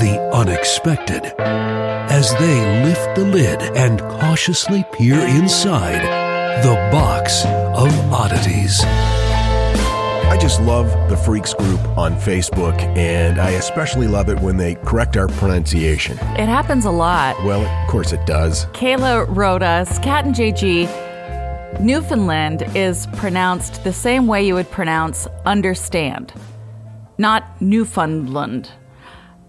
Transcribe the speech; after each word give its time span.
the 0.00 0.30
unexpected, 0.32 1.32
as 1.38 2.30
they 2.38 2.84
lift 2.84 3.16
the 3.16 3.24
lid 3.24 3.62
and 3.76 4.00
cautiously 4.00 4.84
peer 4.92 5.18
inside 5.18 6.02
the 6.62 6.74
box 6.90 7.44
of 7.44 8.12
oddities. 8.12 8.82
I 8.84 10.38
just 10.40 10.60
love 10.62 10.86
the 11.10 11.16
Freaks 11.16 11.52
group 11.52 11.80
on 11.98 12.14
Facebook, 12.14 12.80
and 12.96 13.40
I 13.40 13.50
especially 13.50 14.08
love 14.08 14.28
it 14.28 14.40
when 14.40 14.56
they 14.56 14.76
correct 14.76 15.16
our 15.16 15.28
pronunciation. 15.28 16.16
It 16.38 16.48
happens 16.48 16.86
a 16.86 16.90
lot. 16.90 17.36
Well, 17.44 17.66
of 17.66 17.90
course 17.90 18.12
it 18.12 18.24
does. 18.24 18.66
Kayla 18.66 19.26
wrote 19.28 19.62
us, 19.62 19.98
Kat 19.98 20.24
and 20.24 20.34
JG, 20.34 20.88
Newfoundland 21.80 22.64
is 22.74 23.06
pronounced 23.14 23.82
the 23.82 23.92
same 23.92 24.26
way 24.26 24.46
you 24.46 24.54
would 24.54 24.70
pronounce 24.70 25.26
understand, 25.44 26.32
not 27.18 27.60
Newfoundland. 27.60 28.70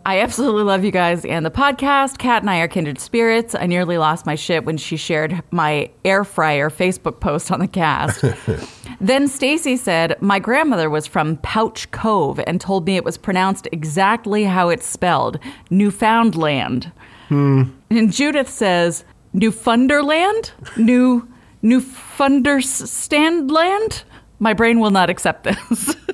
I 0.05 0.19
absolutely 0.19 0.63
love 0.63 0.83
you 0.83 0.91
guys 0.91 1.23
and 1.23 1.45
the 1.45 1.51
podcast. 1.51 2.17
Kat 2.17 2.43
and 2.43 2.49
I 2.49 2.59
are 2.59 2.67
kindred 2.67 2.99
spirits. 2.99 3.55
I 3.55 3.67
nearly 3.67 3.97
lost 3.97 4.25
my 4.25 4.35
shit 4.35 4.65
when 4.65 4.75
she 4.75 4.97
shared 4.97 5.41
my 5.49 5.91
air 6.03 6.25
fryer 6.25 6.69
Facebook 6.69 7.21
post 7.21 7.49
on 7.51 7.59
the 7.59 7.69
cast. 7.69 8.21
then 8.99 9.29
Stacy 9.29 9.77
said, 9.77 10.21
"My 10.21 10.39
grandmother 10.39 10.89
was 10.89 11.07
from 11.07 11.37
Pouch 11.37 11.89
Cove 11.91 12.41
and 12.45 12.59
told 12.59 12.85
me 12.85 12.97
it 12.97 13.05
was 13.05 13.17
pronounced 13.17 13.69
exactly 13.71 14.43
how 14.43 14.67
it's 14.69 14.85
spelled, 14.85 15.39
Newfoundland." 15.69 16.91
Hmm. 17.29 17.63
And 17.89 18.11
Judith 18.11 18.49
says, 18.49 19.05
"Newfoundland? 19.31 20.51
New 20.75 21.25
Newfoundlandland?" 21.63 24.03
My 24.39 24.53
brain 24.53 24.81
will 24.81 24.91
not 24.91 25.09
accept 25.09 25.45
this. 25.45 25.95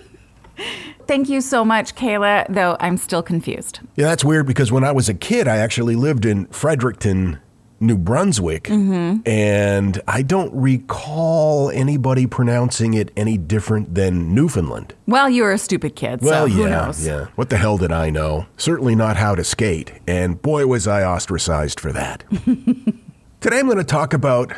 Thank 1.09 1.27
you 1.27 1.41
so 1.41 1.65
much, 1.65 1.95
Kayla, 1.95 2.45
though 2.53 2.77
I'm 2.79 2.95
still 2.95 3.23
confused. 3.23 3.79
Yeah, 3.95 4.09
that's 4.09 4.23
weird 4.23 4.45
because 4.45 4.71
when 4.71 4.83
I 4.83 4.91
was 4.91 5.09
a 5.09 5.15
kid, 5.15 5.47
I 5.47 5.57
actually 5.57 5.95
lived 5.95 6.23
in 6.23 6.45
Fredericton, 6.51 7.39
New 7.79 7.97
Brunswick, 7.97 8.65
Mm-hmm. 8.65 9.27
and 9.27 10.01
I 10.07 10.21
don't 10.21 10.53
recall 10.53 11.71
anybody 11.71 12.27
pronouncing 12.27 12.93
it 12.93 13.09
any 13.17 13.39
different 13.39 13.95
than 13.95 14.35
Newfoundland. 14.35 14.93
Well, 15.07 15.27
you 15.31 15.41
were 15.41 15.51
a 15.51 15.57
stupid 15.57 15.95
kid, 15.95 16.21
so 16.21 16.29
Well, 16.29 16.47
who 16.47 16.67
yeah, 16.67 16.93
yeah. 16.99 17.25
What 17.33 17.49
the 17.49 17.57
hell 17.57 17.79
did 17.79 17.91
I 17.91 18.11
know? 18.11 18.45
Certainly 18.57 18.93
not 18.93 19.17
how 19.17 19.33
to 19.33 19.43
skate, 19.43 19.93
and 20.07 20.39
boy, 20.39 20.67
was 20.67 20.87
I 20.87 21.03
ostracized 21.03 21.79
for 21.79 21.91
that. 21.91 22.23
Today 23.41 23.57
I'm 23.57 23.65
going 23.65 23.77
to 23.79 23.83
talk 23.83 24.13
about 24.13 24.53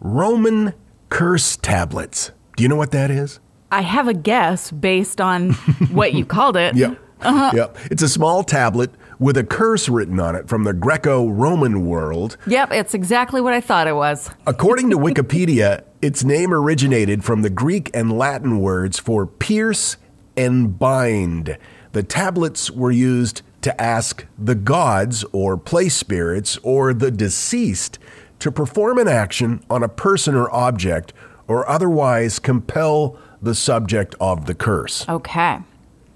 Roman 0.00 0.72
curse 1.10 1.58
tablets. 1.58 2.30
Do 2.56 2.62
you 2.62 2.70
know 2.70 2.76
what 2.76 2.92
that 2.92 3.10
is? 3.10 3.38
I 3.74 3.80
have 3.80 4.06
a 4.06 4.14
guess 4.14 4.70
based 4.70 5.20
on 5.20 5.52
what 5.90 6.14
you 6.14 6.24
called 6.24 6.56
it. 6.56 6.76
Yep. 6.76 6.96
Uh-huh. 7.22 7.52
Yep. 7.56 7.78
It's 7.90 8.02
a 8.02 8.08
small 8.08 8.44
tablet 8.44 8.92
with 9.18 9.36
a 9.36 9.42
curse 9.42 9.88
written 9.88 10.20
on 10.20 10.36
it 10.36 10.48
from 10.48 10.62
the 10.62 10.72
Greco 10.72 11.28
Roman 11.28 11.84
world. 11.84 12.36
Yep, 12.46 12.70
it's 12.72 12.94
exactly 12.94 13.40
what 13.40 13.52
I 13.52 13.60
thought 13.60 13.88
it 13.88 13.96
was. 13.96 14.30
According 14.46 14.90
to 14.90 14.96
Wikipedia, 14.96 15.82
its 16.00 16.22
name 16.22 16.54
originated 16.54 17.24
from 17.24 17.42
the 17.42 17.50
Greek 17.50 17.90
and 17.92 18.16
Latin 18.16 18.60
words 18.60 19.00
for 19.00 19.26
pierce 19.26 19.96
and 20.36 20.78
bind. 20.78 21.58
The 21.92 22.04
tablets 22.04 22.70
were 22.70 22.92
used 22.92 23.42
to 23.62 23.80
ask 23.80 24.24
the 24.38 24.54
gods 24.54 25.24
or 25.32 25.56
place 25.56 25.96
spirits 25.96 26.58
or 26.62 26.94
the 26.94 27.10
deceased 27.10 27.98
to 28.38 28.52
perform 28.52 28.98
an 28.98 29.08
action 29.08 29.64
on 29.68 29.82
a 29.82 29.88
person 29.88 30.36
or 30.36 30.52
object 30.54 31.12
or 31.48 31.68
otherwise 31.68 32.38
compel 32.38 33.18
the 33.44 33.54
subject 33.54 34.14
of 34.20 34.46
the 34.46 34.54
curse. 34.54 35.08
Okay. 35.08 35.58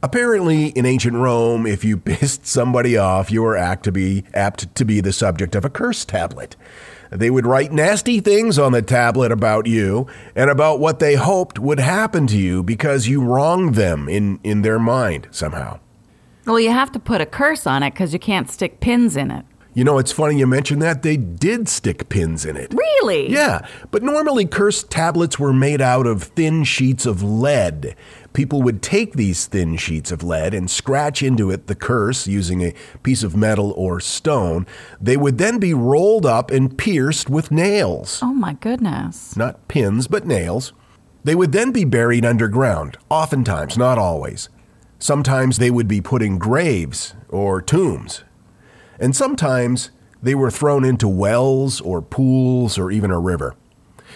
Apparently, 0.03 0.67
in 0.69 0.87
ancient 0.87 1.17
Rome, 1.17 1.67
if 1.67 1.85
you 1.85 1.97
pissed 1.99 2.47
somebody 2.47 2.97
off, 2.97 3.31
you 3.31 3.43
were 3.43 3.57
apt 3.57 3.85
to 3.85 3.93
be 3.93 4.25
apt 4.35 4.75
to 4.75 4.85
be 4.85 5.01
the 5.01 5.13
subject 5.13 5.55
of 5.55 5.65
a 5.65 5.71
curse 5.71 6.05
tablet. 6.05 6.57
They 7.11 7.31
would 7.31 7.47
write 7.47 7.73
nasty 7.73 8.21
things 8.21 8.59
on 8.59 8.73
the 8.73 8.83
tablet 8.83 9.33
about 9.33 9.67
you 9.67 10.07
and 10.37 10.51
about 10.51 10.79
what 10.79 10.99
they 10.99 11.15
hoped 11.15 11.59
would 11.59 11.81
happen 11.81 12.27
to 12.27 12.37
you 12.37 12.63
because 12.63 13.09
you 13.09 13.23
wronged 13.23 13.77
them 13.77 14.09
in, 14.09 14.41
in 14.45 14.63
their 14.63 14.79
mind 14.79 15.29
somehow. 15.31 15.81
Well, 16.45 16.61
you 16.61 16.71
have 16.71 16.93
to 16.93 16.99
put 16.99 17.21
a 17.21 17.27
curse 17.27 17.67
on 17.67 17.83
it 17.83 17.93
because 17.93 18.13
you 18.13 18.19
can't 18.19 18.51
stick 18.51 18.81
pins 18.81 19.17
in 19.17 19.31
it. 19.31 19.45
You 19.79 19.85
know, 19.85 19.99
it's 19.99 20.11
funny 20.11 20.37
you 20.37 20.49
mentioned 20.49 20.83
that. 20.83 21.03
They 21.05 21.17
did 21.17 21.69
stick 21.69 22.09
pins 22.09 22.45
in 22.45 22.57
it. 22.57 22.75
Really? 22.75 23.31
Yeah, 23.31 23.65
but 23.93 24.03
normally 24.03 24.45
cursed 24.45 24.91
tablets 24.91 25.39
were 25.39 25.53
made 25.53 25.81
out 25.81 26.05
of 26.05 26.25
thin 26.25 26.65
sheets 26.65 27.07
of 27.07 27.23
lead. 27.23 27.95
People 28.33 28.61
would 28.63 28.83
take 28.83 29.13
these 29.13 29.47
thin 29.47 29.77
sheets 29.77 30.11
of 30.11 30.25
lead 30.25 30.53
and 30.53 30.69
scratch 30.69 31.23
into 31.23 31.53
it 31.53 31.69
the 31.69 31.77
curse 31.77 32.27
using 32.27 32.61
a 32.61 32.75
piece 33.05 33.23
of 33.23 33.37
metal 33.37 33.71
or 33.77 34.01
stone. 34.01 34.67
They 35.01 35.17
would 35.17 35.39
then 35.39 35.61
be 35.61 35.75
rolled 35.75 36.27
up 36.27 36.51
and 36.51 36.77
pierced 36.77 37.31
with 37.31 37.53
nails. 37.53 38.19
Oh 38.21 38.35
my 38.35 38.55
goodness. 38.55 39.37
Not 39.37 39.69
pins, 39.69 40.09
but 40.09 40.27
nails. 40.27 40.73
They 41.23 41.37
would 41.37 41.53
then 41.53 41.71
be 41.71 41.85
buried 41.85 42.25
underground, 42.25 42.99
oftentimes, 43.09 43.79
not 43.79 43.97
always. 43.97 44.49
Sometimes 44.99 45.59
they 45.59 45.71
would 45.71 45.87
be 45.87 46.01
put 46.01 46.21
in 46.21 46.39
graves 46.39 47.15
or 47.29 47.63
tombs. 47.63 48.25
And 48.99 49.15
sometimes 49.15 49.91
they 50.23 50.35
were 50.35 50.51
thrown 50.51 50.85
into 50.85 51.09
wells 51.09 51.81
or 51.81 52.03
pools 52.03 52.79
or 52.79 52.91
even 52.91 53.11
a 53.11 53.21
river. 53.21 53.55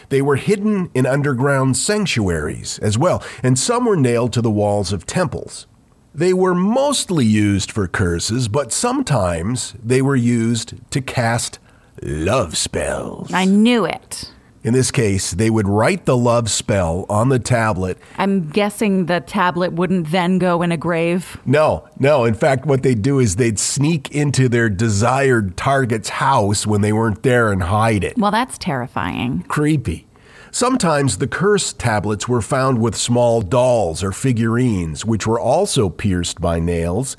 They 0.08 0.22
were 0.22 0.36
hidden 0.36 0.90
in 0.94 1.06
underground 1.06 1.76
sanctuaries 1.76 2.78
as 2.80 2.98
well, 2.98 3.22
and 3.42 3.58
some 3.58 3.84
were 3.84 3.96
nailed 3.96 4.32
to 4.34 4.42
the 4.42 4.50
walls 4.50 4.92
of 4.92 5.06
temples. 5.06 5.66
They 6.14 6.34
were 6.34 6.54
mostly 6.54 7.24
used 7.24 7.72
for 7.72 7.88
curses, 7.88 8.48
but 8.48 8.72
sometimes 8.72 9.74
they 9.82 10.02
were 10.02 10.16
used 10.16 10.74
to 10.90 11.00
cast 11.00 11.58
love 12.02 12.56
spells. 12.56 13.32
I 13.32 13.44
knew 13.44 13.84
it. 13.84 14.30
In 14.64 14.74
this 14.74 14.92
case, 14.92 15.32
they 15.32 15.50
would 15.50 15.66
write 15.66 16.04
the 16.04 16.16
love 16.16 16.48
spell 16.48 17.04
on 17.08 17.30
the 17.30 17.40
tablet. 17.40 17.98
I'm 18.16 18.48
guessing 18.48 19.06
the 19.06 19.20
tablet 19.20 19.72
wouldn't 19.72 20.12
then 20.12 20.38
go 20.38 20.62
in 20.62 20.70
a 20.70 20.76
grave. 20.76 21.36
No, 21.44 21.88
no. 21.98 22.24
In 22.24 22.34
fact, 22.34 22.64
what 22.64 22.84
they'd 22.84 23.02
do 23.02 23.18
is 23.18 23.36
they'd 23.36 23.58
sneak 23.58 24.12
into 24.12 24.48
their 24.48 24.68
desired 24.68 25.56
target's 25.56 26.10
house 26.10 26.64
when 26.64 26.80
they 26.80 26.92
weren't 26.92 27.24
there 27.24 27.50
and 27.50 27.64
hide 27.64 28.04
it. 28.04 28.16
Well, 28.16 28.30
that's 28.30 28.56
terrifying. 28.56 29.42
Creepy. 29.48 30.06
Sometimes 30.52 31.18
the 31.18 31.26
curse 31.26 31.72
tablets 31.72 32.28
were 32.28 32.42
found 32.42 32.80
with 32.80 32.94
small 32.94 33.40
dolls 33.40 34.04
or 34.04 34.12
figurines, 34.12 35.04
which 35.04 35.26
were 35.26 35.40
also 35.40 35.88
pierced 35.88 36.40
by 36.40 36.60
nails. 36.60 37.16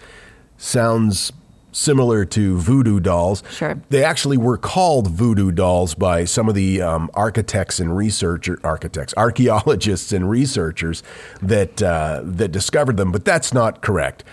Sounds 0.55 1.33
similar 1.73 2.23
to 2.23 2.57
voodoo 2.57 2.99
dolls. 2.99 3.43
Sure. 3.51 3.81
They 3.89 4.03
actually 4.03 4.37
were 4.37 4.57
called 4.57 5.09
voodoo 5.09 5.51
dolls 5.51 5.95
by 5.95 6.23
some 6.25 6.47
of 6.47 6.55
the 6.55 6.81
um, 6.81 7.09
architects 7.13 7.79
and 7.79 7.97
researcher 7.97 8.59
architects, 8.63 9.13
archaeologists 9.17 10.13
and 10.13 10.29
researchers 10.29 11.03
that 11.41 11.81
uh, 11.81 12.21
that 12.23 12.51
discovered 12.51 12.97
them. 12.97 13.11
But 13.11 13.25
that's 13.25 13.53
not 13.53 13.81
correct. 13.81 14.23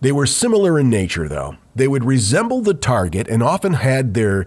They 0.00 0.12
were 0.12 0.26
similar 0.26 0.78
in 0.78 0.88
nature, 0.88 1.28
though. 1.28 1.56
They 1.74 1.88
would 1.88 2.04
resemble 2.04 2.60
the 2.60 2.74
target 2.74 3.26
and 3.28 3.42
often 3.42 3.72
had 3.72 4.14
their 4.14 4.46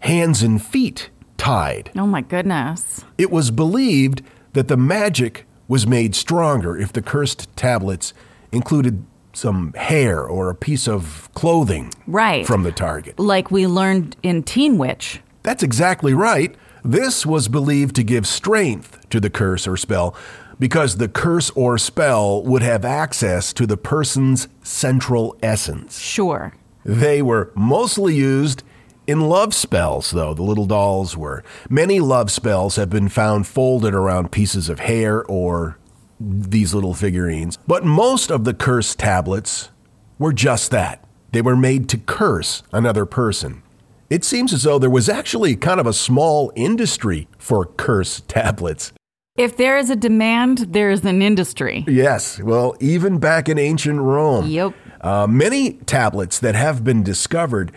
hands 0.00 0.42
and 0.42 0.62
feet 0.62 1.10
tied. 1.38 1.90
Oh 1.96 2.06
my 2.06 2.20
goodness. 2.20 3.04
It 3.16 3.30
was 3.30 3.50
believed 3.50 4.22
that 4.52 4.68
the 4.68 4.76
magic 4.76 5.46
was 5.68 5.86
made 5.86 6.14
stronger 6.14 6.76
if 6.76 6.92
the 6.92 7.00
cursed 7.00 7.54
tablets 7.56 8.12
included 8.52 9.04
some 9.32 9.72
hair 9.74 10.22
or 10.24 10.50
a 10.50 10.54
piece 10.54 10.88
of 10.88 11.28
clothing 11.34 11.92
Right. 12.06 12.46
from 12.46 12.62
the 12.62 12.72
target. 12.72 13.18
Like 13.18 13.50
we 13.50 13.66
learned 13.66 14.16
in 14.22 14.42
Teen 14.42 14.76
Witch. 14.78 15.20
That's 15.42 15.62
exactly 15.62 16.14
right. 16.14 16.54
This 16.84 17.24
was 17.26 17.48
believed 17.48 17.94
to 17.96 18.02
give 18.02 18.26
strength 18.26 19.08
to 19.10 19.20
the 19.20 19.30
curse 19.30 19.66
or 19.66 19.76
spell 19.76 20.14
because 20.58 20.96
the 20.96 21.08
curse 21.08 21.50
or 21.54 21.78
spell 21.78 22.42
would 22.42 22.62
have 22.62 22.84
access 22.84 23.52
to 23.54 23.66
the 23.66 23.76
person's 23.76 24.48
central 24.62 25.36
essence. 25.42 25.98
Sure. 25.98 26.52
They 26.84 27.22
were 27.22 27.50
mostly 27.54 28.14
used 28.14 28.62
in 29.06 29.20
love 29.22 29.54
spells, 29.54 30.10
though, 30.12 30.34
the 30.34 30.42
little 30.42 30.66
dolls 30.66 31.16
were. 31.16 31.42
Many 31.68 31.98
love 32.00 32.30
spells 32.30 32.76
have 32.76 32.90
been 32.90 33.08
found 33.08 33.46
folded 33.46 33.92
around 33.94 34.30
pieces 34.30 34.68
of 34.68 34.80
hair 34.80 35.24
or 35.24 35.78
these 36.20 36.74
little 36.74 36.94
figurines. 36.94 37.56
But 37.66 37.84
most 37.84 38.30
of 38.30 38.44
the 38.44 38.54
curse 38.54 38.94
tablets 38.94 39.70
were 40.18 40.32
just 40.32 40.70
that. 40.70 41.02
They 41.32 41.42
were 41.42 41.56
made 41.56 41.88
to 41.90 41.98
curse 41.98 42.62
another 42.72 43.06
person. 43.06 43.62
It 44.10 44.24
seems 44.24 44.52
as 44.52 44.64
though 44.64 44.78
there 44.78 44.90
was 44.90 45.08
actually 45.08 45.56
kind 45.56 45.80
of 45.80 45.86
a 45.86 45.92
small 45.92 46.52
industry 46.54 47.28
for 47.38 47.64
curse 47.64 48.20
tablets. 48.28 48.92
If 49.36 49.56
there 49.56 49.78
is 49.78 49.88
a 49.88 49.96
demand, 49.96 50.58
there 50.70 50.90
is 50.90 51.04
an 51.04 51.22
industry. 51.22 51.84
Yes, 51.86 52.40
well, 52.40 52.76
even 52.80 53.18
back 53.18 53.48
in 53.48 53.58
ancient 53.58 54.00
Rome. 54.00 54.46
Yep. 54.48 54.74
Uh, 55.00 55.26
many 55.26 55.74
tablets 55.74 56.38
that 56.40 56.54
have 56.54 56.84
been 56.84 57.02
discovered 57.02 57.72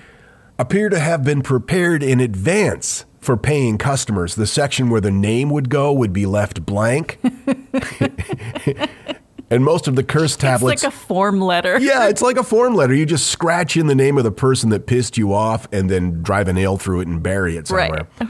appear 0.59 0.89
to 0.89 0.99
have 0.99 1.23
been 1.23 1.41
prepared 1.41 2.03
in 2.03 2.19
advance 2.19 3.05
for 3.23 3.37
paying 3.37 3.77
customers. 3.77 4.35
The 4.35 4.47
section 4.47 4.89
where 4.89 5.01
the 5.01 5.11
name 5.11 5.49
would 5.49 5.69
go 5.69 5.91
would 5.93 6.13
be 6.13 6.25
left 6.25 6.65
blank. 6.65 7.19
and 9.49 9.63
most 9.63 9.87
of 9.87 9.95
the 9.95 10.03
curse 10.03 10.35
tablets. 10.35 10.83
It's 10.83 10.83
like 10.83 10.93
a 10.93 10.95
form 10.95 11.39
letter. 11.39 11.79
yeah, 11.79 12.07
it's 12.07 12.21
like 12.21 12.37
a 12.37 12.43
form 12.43 12.75
letter. 12.75 12.93
You 12.93 13.05
just 13.05 13.27
scratch 13.27 13.77
in 13.77 13.87
the 13.87 13.95
name 13.95 14.17
of 14.17 14.23
the 14.23 14.31
person 14.31 14.69
that 14.69 14.87
pissed 14.87 15.17
you 15.17 15.33
off 15.33 15.67
and 15.71 15.89
then 15.89 16.21
drive 16.21 16.47
a 16.47 16.53
nail 16.53 16.77
through 16.77 17.01
it 17.01 17.07
and 17.07 17.21
bury 17.23 17.57
it 17.57 17.67
somewhere. 17.67 18.07
Right. 18.19 18.29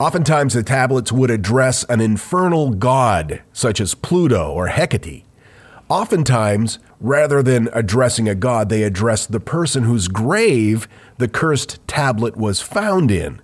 Oftentimes, 0.00 0.54
the 0.54 0.62
tablets 0.62 1.10
would 1.10 1.30
address 1.30 1.82
an 1.84 2.00
infernal 2.00 2.70
god, 2.70 3.42
such 3.52 3.80
as 3.80 3.94
Pluto 3.94 4.52
or 4.52 4.68
Hecate. 4.68 5.24
Oftentimes, 5.88 6.78
rather 7.00 7.42
than 7.42 7.68
addressing 7.72 8.28
a 8.28 8.34
god, 8.34 8.68
they 8.68 8.84
addressed 8.84 9.32
the 9.32 9.40
person 9.40 9.84
whose 9.84 10.06
grave 10.06 10.86
the 11.16 11.26
cursed 11.26 11.80
tablet 11.88 12.36
was 12.36 12.60
found 12.60 13.10
in. 13.10 13.40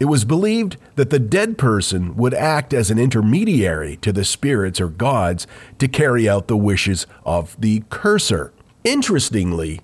It 0.00 0.04
was 0.04 0.24
believed 0.24 0.76
that 0.94 1.10
the 1.10 1.18
dead 1.18 1.58
person 1.58 2.16
would 2.16 2.34
act 2.34 2.72
as 2.72 2.90
an 2.90 2.98
intermediary 2.98 3.96
to 3.98 4.12
the 4.12 4.24
spirits 4.24 4.80
or 4.80 4.88
gods 4.88 5.46
to 5.78 5.88
carry 5.88 6.28
out 6.28 6.46
the 6.46 6.56
wishes 6.56 7.06
of 7.24 7.60
the 7.60 7.82
curser. 7.90 8.52
Interestingly, 8.84 9.80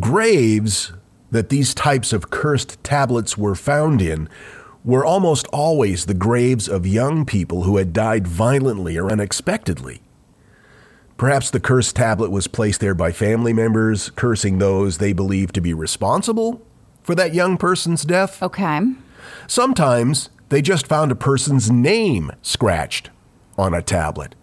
graves 0.00 0.92
that 1.30 1.50
these 1.50 1.74
types 1.74 2.12
of 2.12 2.30
cursed 2.30 2.82
tablets 2.82 3.36
were 3.36 3.54
found 3.54 4.00
in 4.00 4.28
were 4.84 5.04
almost 5.04 5.46
always 5.48 6.06
the 6.06 6.14
graves 6.14 6.68
of 6.68 6.86
young 6.86 7.24
people 7.24 7.64
who 7.64 7.76
had 7.76 7.92
died 7.92 8.26
violently 8.26 8.96
or 8.96 9.10
unexpectedly. 9.10 10.00
Perhaps 11.16 11.50
the 11.50 11.60
cursed 11.60 11.96
tablet 11.96 12.30
was 12.30 12.46
placed 12.46 12.80
there 12.80 12.94
by 12.94 13.12
family 13.12 13.52
members, 13.52 14.10
cursing 14.10 14.58
those 14.58 14.98
they 14.98 15.12
believed 15.12 15.54
to 15.54 15.60
be 15.60 15.72
responsible 15.72 16.60
for 17.02 17.14
that 17.14 17.34
young 17.34 17.56
person's 17.56 18.04
death. 18.04 18.42
Okay. 18.42 18.80
Sometimes 19.46 20.30
they 20.48 20.62
just 20.62 20.86
found 20.86 21.10
a 21.10 21.16
person's 21.16 21.70
name 21.70 22.30
scratched 22.42 23.10
on 23.58 23.74
a 23.74 23.82
tablet. 23.82 24.34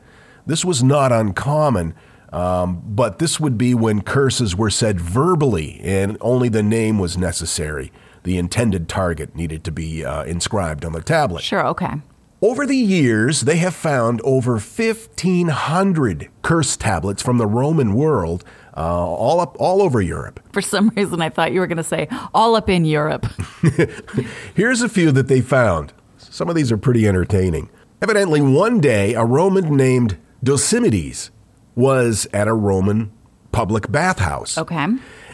This 0.46 0.66
was 0.66 0.84
not 0.84 1.12
uncommon, 1.12 1.94
um, 2.34 2.82
but 2.86 3.20
this 3.20 3.40
would 3.40 3.58
be 3.58 3.74
when 3.74 4.02
curses 4.02 4.56
were 4.56 4.70
said 4.70 5.00
verbally 5.00 5.80
and 5.84 6.18
only 6.22 6.50
the 6.50 6.64
name 6.64 6.98
was 6.98 7.18
necessary. 7.18 7.92
The 8.24 8.38
intended 8.38 8.88
target 8.88 9.36
needed 9.36 9.64
to 9.66 9.72
be 9.72 10.06
uh, 10.06 10.24
inscribed 10.24 10.86
on 10.86 10.94
the 10.94 11.02
tablet. 11.02 11.44
Sure. 11.44 11.66
Okay. 11.68 12.02
Over 12.44 12.66
the 12.66 12.76
years, 12.76 13.42
they 13.42 13.58
have 13.58 13.76
found 13.76 14.20
over 14.24 14.54
1,500 14.54 16.30
curse 16.42 16.76
tablets 16.76 17.22
from 17.22 17.38
the 17.38 17.46
Roman 17.46 17.94
world, 17.94 18.44
uh, 18.76 18.80
all 18.82 19.40
up 19.40 19.56
all 19.60 19.82
over 19.82 20.02
Europe. 20.02 20.40
For 20.54 20.62
some 20.62 20.90
reason, 20.96 21.22
I 21.22 21.30
thought 21.30 21.52
you 21.52 21.60
were 21.60 21.68
going 21.68 21.78
to 21.78 21.84
say 21.84 22.08
all 22.34 22.56
up 22.56 22.70
in 22.70 22.86
Europe. 22.86 23.26
Here's 24.56 24.82
a 24.82 24.90
few 24.90 25.12
that 25.12 25.28
they 25.28 25.42
found. 25.42 25.94
Some 26.18 26.50
of 26.50 26.56
these 26.56 26.72
are 26.72 26.78
pretty 26.78 27.08
entertaining. 27.08 27.70
Evidently, 28.02 28.42
one 28.42 28.80
day, 28.80 29.14
a 29.14 29.24
Roman 29.24 29.76
named 29.76 30.18
Docimedes 30.44 31.30
was 31.76 32.28
at 32.34 32.48
a 32.48 32.54
Roman 32.54 33.12
public 33.52 33.92
bathhouse. 33.92 34.58
Okay. 34.58 34.88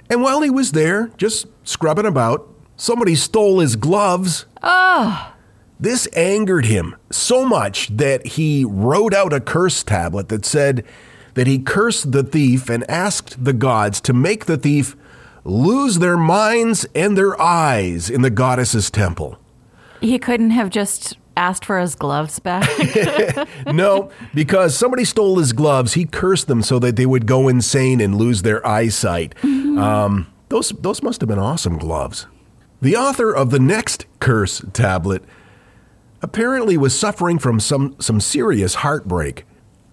And 0.09 0.21
while 0.21 0.41
he 0.41 0.49
was 0.49 0.71
there, 0.71 1.11
just 1.17 1.45
scrubbing 1.63 2.05
about, 2.05 2.47
somebody 2.75 3.15
stole 3.15 3.59
his 3.59 3.75
gloves. 3.75 4.45
Oh, 4.63 5.33
This 5.79 6.07
angered 6.15 6.65
him 6.65 6.95
so 7.11 7.45
much 7.45 7.87
that 7.95 8.25
he 8.25 8.65
wrote 8.65 9.13
out 9.13 9.33
a 9.33 9.39
curse 9.39 9.83
tablet 9.83 10.29
that 10.29 10.45
said 10.45 10.83
that 11.37 11.45
he 11.45 11.59
cursed 11.59 12.11
the 12.11 12.23
thief 12.23 12.67
and 12.67 12.83
asked 12.89 13.43
the 13.45 13.53
gods 13.53 14.01
to 14.01 14.11
make 14.11 14.45
the 14.45 14.57
thief 14.57 14.95
lose 15.43 15.99
their 15.99 16.17
minds 16.17 16.83
and 16.95 17.15
their 17.15 17.39
eyes 17.39 18.09
in 18.09 18.23
the 18.23 18.31
goddess's 18.31 18.89
temple. 18.89 19.37
he 20.01 20.17
couldn't 20.17 20.49
have 20.49 20.71
just 20.71 21.15
asked 21.37 21.63
for 21.63 21.77
his 21.79 21.93
gloves 21.93 22.39
back. 22.39 22.67
No, 23.71 24.09
because 24.33 24.75
somebody 24.75 25.05
stole 25.05 25.37
his 25.37 25.53
gloves, 25.53 25.93
he 25.93 26.05
cursed 26.05 26.47
them 26.47 26.63
so 26.63 26.79
that 26.79 26.95
they 26.95 27.05
would 27.05 27.27
go 27.27 27.47
insane 27.47 28.01
and 28.01 28.15
lose 28.15 28.41
their 28.41 28.65
eyesight. 28.65 29.35
Um, 29.43 30.33
those, 30.49 30.69
those 30.69 31.03
must 31.03 31.21
have 31.21 31.27
been 31.27 31.37
awesome 31.37 31.77
gloves. 31.77 32.25
The 32.81 32.95
author 32.95 33.31
of 33.31 33.51
the 33.51 33.59
next 33.59 34.07
curse 34.19 34.63
tablet 34.73 35.23
apparently 36.23 36.77
was 36.77 36.97
suffering 36.97 37.37
from 37.37 37.59
some, 37.59 37.95
some 37.99 38.19
serious 38.19 38.75
heartbreak. 38.75 39.45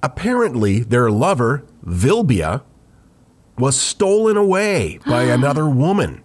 Apparently, 0.04 0.80
their 0.80 1.10
lover, 1.10 1.64
Vilbia, 1.82 2.62
was 3.56 3.74
stolen 3.74 4.36
away 4.36 4.98
by 5.06 5.22
another 5.38 5.66
woman. 5.66 6.22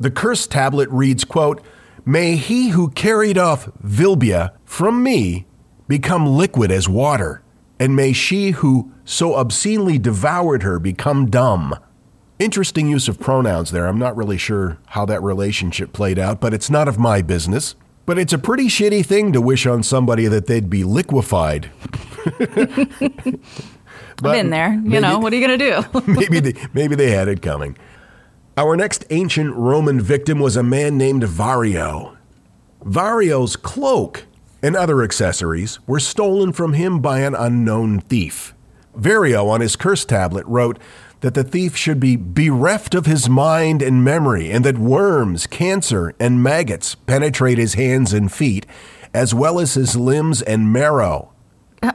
The 0.00 0.10
curse 0.10 0.46
tablet 0.46 0.88
reads, 0.88 1.22
quote, 1.24 1.62
May 2.06 2.36
he 2.36 2.70
who 2.70 2.88
carried 2.88 3.36
off 3.36 3.66
Vilbia 3.84 4.52
from 4.64 5.02
me 5.02 5.46
become 5.86 6.26
liquid 6.26 6.72
as 6.72 6.88
water, 6.88 7.42
and 7.78 7.94
may 7.94 8.14
she 8.14 8.52
who 8.52 8.90
so 9.04 9.34
obscenely 9.34 9.98
devoured 9.98 10.62
her 10.62 10.78
become 10.78 11.28
dumb. 11.28 11.74
Interesting 12.38 12.88
use 12.88 13.06
of 13.06 13.20
pronouns 13.20 13.70
there. 13.70 13.86
I'm 13.86 13.98
not 13.98 14.16
really 14.16 14.38
sure 14.38 14.78
how 14.86 15.04
that 15.04 15.22
relationship 15.22 15.92
played 15.92 16.18
out, 16.18 16.40
but 16.40 16.54
it's 16.54 16.70
not 16.70 16.88
of 16.88 16.98
my 16.98 17.20
business. 17.20 17.76
But 18.06 18.18
it's 18.18 18.32
a 18.32 18.38
pretty 18.38 18.66
shitty 18.66 19.04
thing 19.06 19.32
to 19.32 19.40
wish 19.40 19.66
on 19.66 19.82
somebody 19.82 20.26
that 20.26 20.46
they'd 20.46 20.68
be 20.70 20.84
liquefied. 20.84 21.70
But 24.22 24.32
Been 24.32 24.50
there. 24.50 24.74
You 24.74 24.80
maybe- 24.80 25.00
know, 25.00 25.18
what 25.18 25.32
are 25.32 25.36
you 25.36 25.46
going 25.46 25.58
to 25.58 25.70
do? 26.02 26.12
maybe 26.12 26.40
they, 26.40 26.54
maybe 26.74 26.94
they 26.94 27.10
had 27.10 27.26
it 27.28 27.40
coming. 27.40 27.76
Our 28.56 28.76
next 28.76 29.04
ancient 29.08 29.54
Roman 29.54 30.00
victim 30.00 30.38
was 30.40 30.56
a 30.56 30.62
man 30.62 30.98
named 30.98 31.22
Vario. 31.22 32.16
Vario's 32.84 33.56
cloak 33.56 34.26
and 34.62 34.76
other 34.76 35.02
accessories 35.02 35.78
were 35.86 36.00
stolen 36.00 36.52
from 36.52 36.74
him 36.74 37.00
by 37.00 37.20
an 37.20 37.34
unknown 37.34 38.00
thief. 38.00 38.54
Vario, 38.98 39.48
on 39.48 39.62
his 39.62 39.76
curse 39.76 40.04
tablet, 40.04 40.44
wrote 40.46 40.78
that 41.20 41.34
the 41.34 41.44
thief 41.44 41.76
should 41.76 42.00
be 42.00 42.16
bereft 42.16 42.94
of 42.94 43.06
his 43.06 43.28
mind 43.28 43.82
and 43.82 44.04
memory, 44.04 44.50
and 44.50 44.64
that 44.64 44.78
worms, 44.78 45.46
cancer, 45.46 46.14
and 46.18 46.42
maggots 46.42 46.94
penetrate 46.94 47.58
his 47.58 47.74
hands 47.74 48.12
and 48.12 48.32
feet, 48.32 48.66
as 49.12 49.34
well 49.34 49.60
as 49.60 49.74
his 49.74 49.96
limbs 49.96 50.40
and 50.42 50.72
marrow. 50.72 51.32
Uh, 51.82 51.92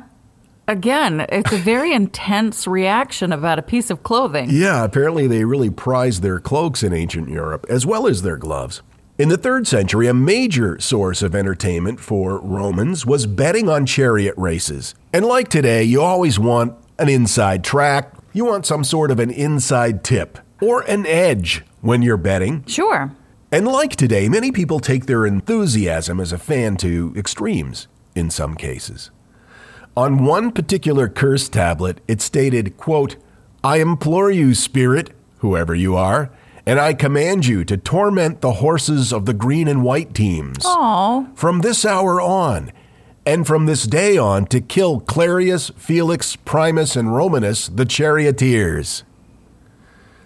again, 0.67 1.25
it's 1.29 1.51
a 1.51 1.57
very 1.57 1.93
intense 2.01 2.67
reaction 2.67 3.33
about 3.33 3.59
a 3.59 3.63
piece 3.63 3.89
of 3.89 4.03
clothing. 4.03 4.49
Yeah, 4.49 4.83
apparently 4.83 5.27
they 5.27 5.45
really 5.45 5.69
prized 5.69 6.21
their 6.21 6.39
cloaks 6.39 6.83
in 6.83 6.93
ancient 6.93 7.29
Europe, 7.29 7.65
as 7.69 7.85
well 7.85 8.07
as 8.07 8.21
their 8.21 8.37
gloves. 8.37 8.81
In 9.17 9.29
the 9.29 9.37
third 9.37 9.65
century, 9.65 10.07
a 10.07 10.13
major 10.13 10.77
source 10.81 11.21
of 11.21 11.33
entertainment 11.33 12.01
for 12.01 12.37
Romans 12.39 13.05
was 13.05 13.25
betting 13.25 13.69
on 13.69 13.85
chariot 13.85 14.35
races. 14.37 14.93
And 15.13 15.25
like 15.25 15.47
today, 15.47 15.83
you 15.83 16.01
always 16.01 16.37
want 16.37 16.75
an 16.99 17.07
inside 17.07 17.63
track, 17.63 18.14
you 18.35 18.43
want 18.43 18.65
some 18.65 18.83
sort 18.83 19.11
of 19.11 19.19
an 19.19 19.31
inside 19.31 20.03
tip 20.03 20.39
or 20.61 20.81
an 20.81 21.05
edge 21.05 21.63
when 21.79 22.01
you're 22.01 22.17
betting. 22.17 22.65
Sure. 22.67 23.15
And 23.49 23.65
like 23.65 23.95
today, 23.95 24.27
many 24.27 24.51
people 24.51 24.81
take 24.81 25.05
their 25.05 25.25
enthusiasm 25.25 26.19
as 26.19 26.33
a 26.33 26.37
fan 26.37 26.75
to 26.77 27.13
extremes 27.15 27.87
in 28.13 28.29
some 28.29 28.55
cases. 28.55 29.09
On 29.95 30.25
one 30.25 30.51
particular 30.51 31.07
curse 31.07 31.47
tablet, 31.47 32.01
it 32.09 32.19
stated, 32.19 32.75
quote, 32.75 33.15
I 33.63 33.77
implore 33.77 34.29
you, 34.29 34.53
spirit, 34.53 35.11
whoever 35.37 35.73
you 35.73 35.95
are, 35.95 36.29
and 36.65 36.77
I 36.77 36.93
command 36.93 37.45
you 37.45 37.63
to 37.63 37.77
torment 37.77 38.41
the 38.41 38.53
horses 38.53 39.13
of 39.13 39.25
the 39.25 39.33
green 39.33 39.69
and 39.69 39.81
white 39.81 40.13
teams. 40.13 40.57
Oh, 40.65 41.29
From 41.35 41.61
this 41.61 41.85
hour 41.85 42.19
on, 42.19 42.73
and 43.25 43.47
from 43.47 43.65
this 43.65 43.83
day 43.85 44.17
on, 44.17 44.45
to 44.47 44.61
kill 44.61 44.99
Clarius, 44.99 45.71
Felix, 45.77 46.35
Primus, 46.35 46.95
and 46.95 47.15
Romanus, 47.15 47.67
the 47.67 47.85
charioteers. 47.85 49.03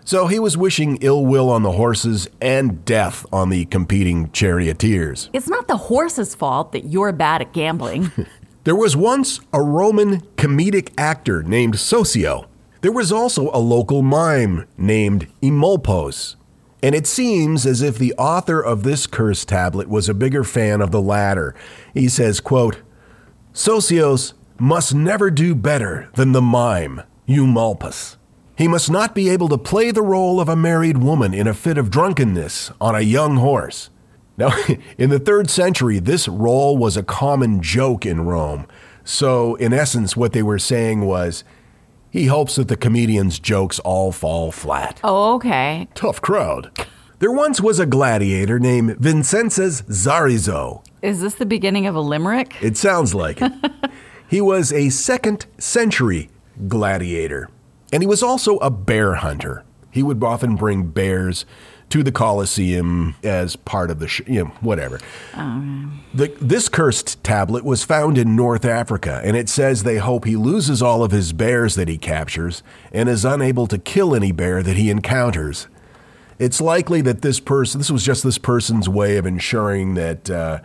So 0.03 0.27
he 0.27 0.39
was 0.39 0.57
wishing 0.57 0.97
ill 1.01 1.25
will 1.25 1.49
on 1.49 1.63
the 1.63 1.73
horses 1.73 2.27
and 2.41 2.83
death 2.83 3.25
on 3.31 3.49
the 3.49 3.65
competing 3.65 4.31
charioteers. 4.31 5.29
it's 5.33 5.47
not 5.47 5.67
the 5.67 5.77
horse's 5.77 6.33
fault 6.33 6.71
that 6.71 6.85
you're 6.85 7.11
bad 7.11 7.41
at 7.41 7.53
gambling. 7.53 8.11
There 8.65 8.75
was 8.75 8.95
once 8.95 9.39
a 9.53 9.61
Roman 9.63 10.19
comedic 10.35 10.91
actor 10.97 11.41
named 11.41 11.79
Socio. 11.79 12.47
There 12.81 12.91
was 12.91 13.11
also 13.11 13.49
a 13.51 13.57
local 13.57 14.01
mime 14.01 14.67
named 14.77 15.27
Eumolpus. 15.41 16.35
And 16.83 16.93
it 16.93 17.07
seems 17.07 17.65
as 17.65 17.81
if 17.81 17.97
the 17.97 18.13
author 18.15 18.61
of 18.61 18.83
this 18.83 19.07
curse 19.07 19.45
tablet 19.45 19.87
was 19.87 20.07
a 20.07 20.13
bigger 20.13 20.43
fan 20.43 20.81
of 20.81 20.91
the 20.91 21.01
latter. 21.01 21.55
He 21.93 22.09
says, 22.09 22.39
quote, 22.41 22.77
Socios 23.59 24.31
must 24.57 24.95
never 24.95 25.29
do 25.29 25.53
better 25.53 26.09
than 26.13 26.31
the 26.31 26.41
mime, 26.41 27.01
Eumolpus. 27.27 28.15
He 28.57 28.69
must 28.69 28.89
not 28.89 29.13
be 29.13 29.27
able 29.27 29.49
to 29.49 29.57
play 29.57 29.91
the 29.91 30.01
role 30.01 30.39
of 30.39 30.47
a 30.47 30.55
married 30.55 30.99
woman 30.99 31.33
in 31.33 31.45
a 31.45 31.53
fit 31.53 31.77
of 31.77 31.91
drunkenness 31.91 32.71
on 32.79 32.95
a 32.95 33.01
young 33.01 33.35
horse. 33.35 33.89
Now, 34.37 34.53
in 34.97 35.09
the 35.09 35.19
third 35.19 35.49
century, 35.49 35.99
this 35.99 36.25
role 36.29 36.77
was 36.77 36.95
a 36.95 37.03
common 37.03 37.61
joke 37.61 38.05
in 38.05 38.21
Rome. 38.21 38.65
So, 39.03 39.55
in 39.55 39.73
essence, 39.73 40.15
what 40.15 40.31
they 40.31 40.41
were 40.41 40.57
saying 40.57 41.01
was, 41.01 41.43
he 42.09 42.27
hopes 42.27 42.55
that 42.55 42.69
the 42.69 42.77
comedian's 42.77 43.39
jokes 43.39 43.79
all 43.79 44.13
fall 44.13 44.53
flat. 44.53 45.01
oh, 45.03 45.35
okay. 45.35 45.89
Tough 45.95 46.21
crowd. 46.21 46.71
There 47.19 47.33
once 47.33 47.59
was 47.59 47.77
a 47.77 47.85
gladiator 47.85 48.57
named 48.57 48.91
Vincentius 49.01 49.81
Zarizo. 49.89 50.81
Is 51.01 51.21
this 51.21 51.35
the 51.35 51.45
beginning 51.45 51.87
of 51.87 51.95
a 51.95 52.01
limerick? 52.01 52.61
It 52.61 52.77
sounds 52.77 53.15
like 53.15 53.41
it. 53.41 53.51
he 54.27 54.41
was 54.41 54.73
a 54.73 54.89
second 54.89 55.45
century 55.57 56.29
gladiator, 56.67 57.49
and 57.93 58.03
he 58.03 58.07
was 58.07 58.21
also 58.21 58.57
a 58.57 58.69
bear 58.69 59.15
hunter. 59.15 59.63
He 59.91 60.03
would 60.03 60.23
often 60.23 60.55
bring 60.55 60.87
bears 60.87 61.45
to 61.89 62.03
the 62.03 62.11
Colosseum 62.11 63.15
as 63.23 63.55
part 63.55 63.89
of 63.89 63.99
the, 63.99 64.07
sh- 64.07 64.21
you 64.27 64.43
know, 64.43 64.51
whatever. 64.61 64.99
The, 66.13 66.35
this 66.39 66.69
cursed 66.69 67.23
tablet 67.23 67.63
was 67.63 67.83
found 67.83 68.17
in 68.17 68.35
North 68.35 68.63
Africa, 68.63 69.21
and 69.23 69.35
it 69.35 69.49
says 69.49 69.83
they 69.83 69.97
hope 69.97 70.25
he 70.25 70.35
loses 70.35 70.81
all 70.81 71.03
of 71.03 71.11
his 71.11 71.33
bears 71.33 71.75
that 71.75 71.87
he 71.87 71.97
captures 71.97 72.61
and 72.91 73.09
is 73.09 73.25
unable 73.25 73.65
to 73.67 73.77
kill 73.77 74.15
any 74.15 74.31
bear 74.31 74.61
that 74.61 74.77
he 74.77 74.89
encounters. 74.91 75.67
It's 76.37 76.61
likely 76.61 77.01
that 77.01 77.21
this 77.21 77.39
person, 77.39 77.79
this 77.79 77.89
was 77.89 78.05
just 78.05 78.23
this 78.23 78.37
person's 78.37 78.87
way 78.87 79.17
of 79.17 79.25
ensuring 79.25 79.95
that 79.95 80.29
uh, 80.29 80.59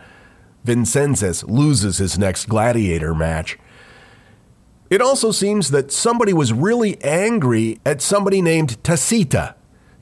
Vincennes 0.65 1.43
loses 1.43 1.99
his 1.99 2.17
next 2.17 2.49
gladiator 2.49 3.13
match. 3.13 3.57
It 4.89 5.01
also 5.01 5.31
seems 5.31 5.71
that 5.71 5.91
somebody 5.91 6.33
was 6.33 6.53
really 6.53 7.01
angry 7.03 7.79
at 7.85 8.01
somebody 8.01 8.41
named 8.41 8.83
Tacita. 8.83 9.55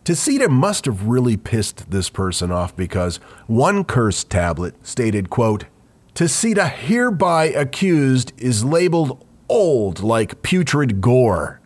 Tacita 0.04 0.50
must 0.50 0.86
have 0.86 1.06
really 1.06 1.38
pissed 1.38 1.90
this 1.92 2.10
person 2.10 2.52
off 2.52 2.76
because 2.76 3.18
one 3.48 3.84
curse 3.84 4.24
tablet 4.24 4.76
stated, 4.86 5.30
quote, 5.30 5.66
Tacita 6.14 6.68
hereby 6.68 7.46
accused 7.46 8.34
is 8.38 8.66
labeled 8.66 9.26
old 9.50 10.02
like 10.02 10.42
putrid 10.42 11.02
gore. 11.02 11.60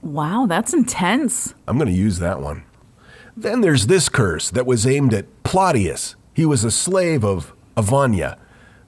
Wow, 0.00 0.46
that's 0.48 0.72
intense. 0.72 1.54
I'm 1.66 1.76
going 1.76 1.88
to 1.88 1.94
use 1.94 2.18
that 2.18 2.40
one. 2.40 2.64
Then 3.36 3.60
there's 3.60 3.86
this 3.86 4.08
curse 4.08 4.50
that 4.50 4.66
was 4.66 4.86
aimed 4.86 5.14
at 5.14 5.26
Plautius. 5.42 6.16
He 6.34 6.46
was 6.46 6.64
a 6.64 6.70
slave 6.70 7.24
of 7.24 7.52
Avania. 7.76 8.38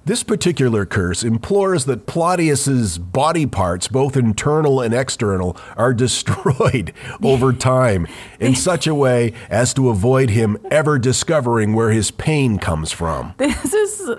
This 0.07 0.23
particular 0.23 0.85
curse 0.85 1.23
implores 1.23 1.87
that 1.87 2.05
Plautius's 2.05 2.99
body 2.99 3.47
parts, 3.47 3.89
both 3.89 4.19
internal 4.19 4.83
and 4.83 4.93
external, 4.93 5.57
are 5.77 5.95
destroyed 5.95 6.93
over 7.23 7.55
time 7.55 8.07
in 8.39 8.55
such 8.69 8.87
a 8.87 8.95
way 8.95 9.33
as 9.49 9.73
to 9.75 9.89
avoid 9.89 10.29
him 10.29 10.59
ever 10.71 10.99
discovering 10.99 11.73
where 11.73 11.91
his 11.91 12.11
pain 12.11 12.59
comes 12.59 12.93
from. 12.93 13.35
This 13.39 13.73
is 13.73 14.11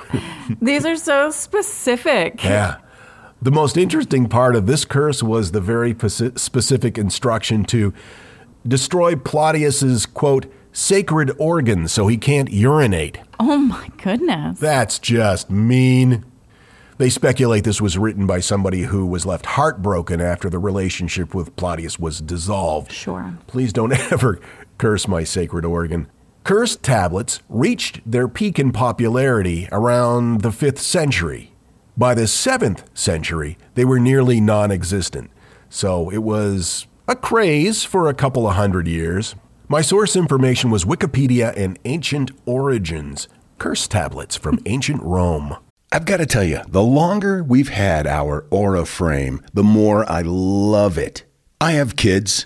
these 0.59 0.85
are 0.87 0.97
so 0.97 1.29
specific. 1.29 2.43
Yeah. 2.43 2.77
The 3.41 3.51
most 3.51 3.77
interesting 3.77 4.27
part 4.27 4.55
of 4.55 4.65
this 4.65 4.85
curse 4.85 5.21
was 5.21 5.51
the 5.51 5.61
very 5.61 5.95
specific 5.99 6.97
instruction 6.97 7.63
to 7.65 7.93
destroy 8.67 9.13
Plautius's 9.13 10.07
quote 10.07 10.51
sacred 10.75 11.31
organs 11.37 11.91
so 11.91 12.07
he 12.07 12.17
can't 12.17 12.51
urinate. 12.51 13.19
Oh 13.39 13.57
my 13.57 13.89
goodness. 13.97 14.59
That's 14.59 14.99
just 14.99 15.49
mean. 15.49 16.25
They 16.97 17.09
speculate 17.09 17.63
this 17.63 17.81
was 17.81 17.97
written 17.97 18.25
by 18.25 18.39
somebody 18.39 18.83
who 18.83 19.05
was 19.05 19.25
left 19.25 19.45
heartbroken 19.45 20.21
after 20.21 20.49
the 20.49 20.59
relationship 20.59 21.33
with 21.33 21.55
Plautius 21.55 21.99
was 21.99 22.21
dissolved. 22.21 22.91
Sure. 22.91 23.37
Please 23.47 23.73
don't 23.73 23.91
ever 24.11 24.39
curse 24.77 25.07
my 25.07 25.23
sacred 25.23 25.65
organ. 25.65 26.07
Cursed 26.43 26.83
tablets 26.83 27.41
reached 27.49 27.99
their 28.09 28.27
peak 28.27 28.59
in 28.59 28.71
popularity 28.71 29.67
around 29.71 30.41
the 30.41 30.49
5th 30.49 30.77
century. 30.77 31.51
By 31.97 32.13
the 32.13 32.23
7th 32.23 32.83
century, 32.93 33.57
they 33.73 33.83
were 33.85 33.99
nearly 33.99 34.39
non 34.39 34.71
existent. 34.71 35.31
So 35.69 36.09
it 36.09 36.19
was 36.19 36.87
a 37.07 37.15
craze 37.15 37.83
for 37.83 38.07
a 38.07 38.13
couple 38.13 38.47
of 38.47 38.55
hundred 38.55 38.87
years. 38.87 39.35
My 39.67 39.81
source 39.81 40.15
information 40.15 40.69
was 40.69 40.85
Wikipedia 40.85 41.51
and 41.57 41.79
Ancient 41.85 42.29
Origins, 42.45 43.27
curse 43.57 43.87
tablets 43.87 44.35
from 44.35 44.59
ancient 44.67 45.01
Rome. 45.01 45.57
I've 45.91 46.05
got 46.05 46.17
to 46.17 46.27
tell 46.27 46.43
you, 46.43 46.59
the 46.67 46.83
longer 46.83 47.43
we've 47.43 47.69
had 47.69 48.05
our 48.05 48.45
Aura 48.51 48.85
frame, 48.85 49.41
the 49.55 49.63
more 49.63 50.07
I 50.07 50.21
love 50.21 50.99
it. 50.99 51.23
I 51.59 51.71
have 51.71 51.95
kids, 51.95 52.45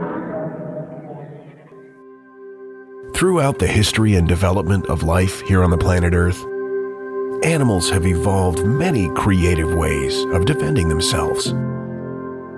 Throughout 3.21 3.59
the 3.59 3.67
history 3.67 4.15
and 4.15 4.27
development 4.27 4.87
of 4.87 5.03
life 5.03 5.41
here 5.41 5.63
on 5.63 5.69
the 5.69 5.77
planet 5.77 6.15
Earth, 6.15 6.43
animals 7.45 7.87
have 7.87 8.07
evolved 8.07 8.65
many 8.65 9.09
creative 9.09 9.75
ways 9.75 10.23
of 10.33 10.45
defending 10.45 10.89
themselves. 10.89 11.53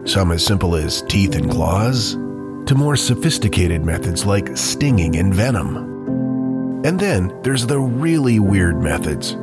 Some 0.10 0.32
as 0.32 0.46
simple 0.46 0.77
as 0.77 1.01
teeth 1.01 1.36
and 1.36 1.51
claws, 1.51 2.13
to 2.13 2.75
more 2.75 2.96
sophisticated 2.96 3.84
methods 3.84 4.25
like 4.25 4.55
stinging 4.55 5.17
and 5.17 5.36
venom. 5.36 5.75
And 6.86 6.98
then 6.98 7.38
there's 7.41 7.67
the 7.67 7.82
really 7.82 8.39
weird 8.39 8.82
methods. 8.82 9.34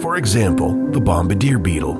For 0.00 0.16
example, 0.16 0.92
the 0.92 1.00
bombardier 1.00 1.58
beetle. 1.58 1.94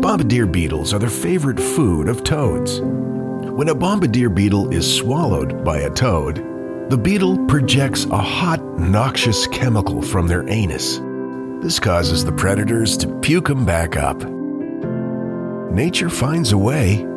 Bombardier 0.00 0.46
beetles 0.46 0.92
are 0.92 0.98
the 0.98 1.08
favorite 1.08 1.60
food 1.60 2.08
of 2.08 2.24
toads. 2.24 2.80
When 2.80 3.68
a 3.68 3.74
bombardier 3.76 4.30
beetle 4.30 4.74
is 4.74 4.96
swallowed 4.96 5.64
by 5.64 5.78
a 5.78 5.90
toad, 5.90 6.44
the 6.88 6.96
beetle 6.96 7.36
projects 7.46 8.06
a 8.06 8.16
hot, 8.16 8.62
noxious 8.78 9.46
chemical 9.48 10.00
from 10.00 10.26
their 10.26 10.48
anus. 10.48 11.00
This 11.62 11.78
causes 11.78 12.24
the 12.24 12.32
predators 12.32 12.96
to 12.98 13.08
puke 13.20 13.48
them 13.48 13.66
back 13.66 13.96
up. 13.96 14.22
Nature 15.70 16.08
finds 16.08 16.52
a 16.52 16.58
way. 16.58 17.07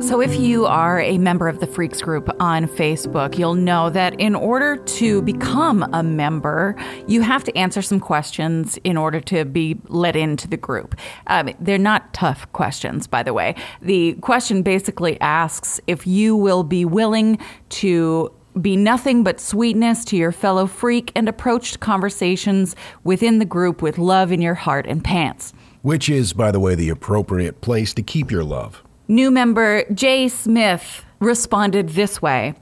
So, 0.00 0.22
if 0.22 0.40
you 0.40 0.64
are 0.64 0.98
a 0.98 1.18
member 1.18 1.46
of 1.46 1.60
the 1.60 1.66
Freaks 1.66 2.00
group 2.00 2.28
on 2.40 2.66
Facebook, 2.66 3.36
you'll 3.38 3.54
know 3.54 3.90
that 3.90 4.18
in 4.18 4.34
order 4.34 4.76
to 4.76 5.20
become 5.22 5.82
a 5.92 6.02
member, 6.02 6.74
you 7.06 7.20
have 7.20 7.44
to 7.44 7.56
answer 7.56 7.82
some 7.82 8.00
questions 8.00 8.78
in 8.82 8.96
order 8.96 9.20
to 9.20 9.44
be 9.44 9.78
let 9.88 10.16
into 10.16 10.48
the 10.48 10.56
group. 10.56 10.96
Um, 11.26 11.50
they're 11.60 11.76
not 11.76 12.14
tough 12.14 12.50
questions, 12.52 13.06
by 13.06 13.22
the 13.22 13.34
way. 13.34 13.54
The 13.82 14.14
question 14.14 14.62
basically 14.62 15.20
asks 15.20 15.80
if 15.86 16.06
you 16.06 16.34
will 16.34 16.64
be 16.64 16.86
willing 16.86 17.38
to 17.68 18.34
be 18.60 18.76
nothing 18.76 19.22
but 19.22 19.38
sweetness 19.38 20.04
to 20.06 20.16
your 20.16 20.32
fellow 20.32 20.66
freak 20.66 21.12
and 21.14 21.28
approach 21.28 21.78
conversations 21.78 22.74
within 23.04 23.38
the 23.38 23.44
group 23.44 23.82
with 23.82 23.98
love 23.98 24.32
in 24.32 24.40
your 24.40 24.54
heart 24.54 24.86
and 24.86 25.04
pants. 25.04 25.52
Which 25.82 26.08
is, 26.08 26.32
by 26.32 26.50
the 26.50 26.60
way, 26.60 26.74
the 26.74 26.88
appropriate 26.88 27.60
place 27.60 27.92
to 27.94 28.02
keep 28.02 28.30
your 28.30 28.44
love. 28.44 28.82
New 29.10 29.32
member 29.32 29.92
Jay 29.92 30.28
Smith 30.28 31.04
responded 31.18 31.88
this 31.88 32.22
way 32.22 32.54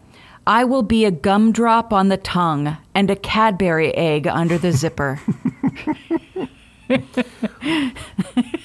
I 0.46 0.64
will 0.64 0.82
be 0.82 1.04
a 1.04 1.10
gumdrop 1.10 1.92
on 1.92 2.08
the 2.08 2.16
tongue 2.16 2.78
and 2.94 3.10
a 3.10 3.16
Cadbury 3.16 3.94
egg 3.94 4.26
under 4.26 4.56
the 4.56 4.72
zipper. 4.72 5.20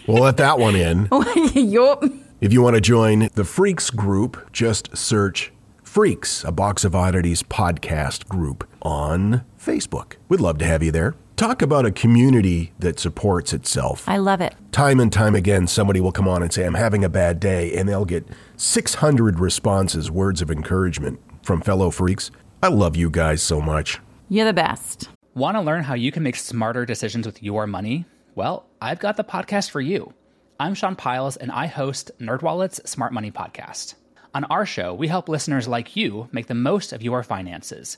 We'll 0.07 0.23
let 0.23 0.37
that 0.37 0.59
one 0.59 0.77
in. 0.77 1.09
yup. 1.53 2.05
If 2.39 2.53
you 2.53 2.61
want 2.61 2.75
to 2.75 2.81
join 2.81 3.29
the 3.33 3.43
Freaks 3.43 3.89
group, 3.89 4.53
just 4.53 4.95
search 4.95 5.51
Freaks, 5.83 6.45
a 6.45 6.53
Box 6.53 6.85
of 6.85 6.95
Oddities 6.95 7.43
podcast 7.43 8.29
group 8.29 8.65
on 8.81 9.43
Facebook. 9.59 10.13
We'd 10.29 10.39
love 10.39 10.57
to 10.59 10.65
have 10.65 10.83
you 10.83 10.91
there. 10.91 11.15
Talk 11.35 11.63
about 11.63 11.85
a 11.85 11.91
community 11.91 12.73
that 12.77 12.99
supports 12.99 13.53
itself. 13.53 14.07
I 14.07 14.17
love 14.17 14.39
it. 14.39 14.53
Time 14.71 14.99
and 14.99 15.11
time 15.11 15.33
again, 15.33 15.65
somebody 15.65 15.99
will 15.99 16.11
come 16.11 16.27
on 16.27 16.43
and 16.43 16.53
say, 16.53 16.63
I'm 16.63 16.75
having 16.75 17.03
a 17.03 17.09
bad 17.09 17.39
day, 17.39 17.75
and 17.75 17.89
they'll 17.89 18.05
get 18.05 18.27
600 18.57 19.39
responses, 19.39 20.11
words 20.11 20.43
of 20.43 20.51
encouragement 20.51 21.19
from 21.41 21.61
fellow 21.61 21.89
freaks. 21.89 22.29
I 22.61 22.67
love 22.67 22.95
you 22.95 23.09
guys 23.09 23.41
so 23.41 23.59
much. 23.59 23.99
You're 24.29 24.45
the 24.45 24.53
best. 24.53 25.09
Want 25.33 25.57
to 25.57 25.61
learn 25.61 25.83
how 25.83 25.95
you 25.95 26.11
can 26.11 26.21
make 26.21 26.35
smarter 26.35 26.85
decisions 26.85 27.25
with 27.25 27.41
your 27.41 27.65
money? 27.65 28.05
Well, 28.35 28.67
I've 28.79 28.99
got 28.99 29.17
the 29.17 29.23
podcast 29.23 29.71
for 29.71 29.81
you. 29.81 30.13
I'm 30.59 30.75
Sean 30.75 30.95
Pyles, 30.95 31.35
and 31.35 31.51
I 31.51 31.65
host 31.65 32.11
NerdWallet's 32.19 32.87
Smart 32.87 33.11
Money 33.11 33.31
Podcast. 33.31 33.95
On 34.35 34.43
our 34.45 34.67
show, 34.67 34.93
we 34.93 35.07
help 35.07 35.27
listeners 35.27 35.67
like 35.67 35.95
you 35.95 36.29
make 36.31 36.45
the 36.45 36.53
most 36.53 36.93
of 36.93 37.01
your 37.01 37.23
finances. 37.23 37.97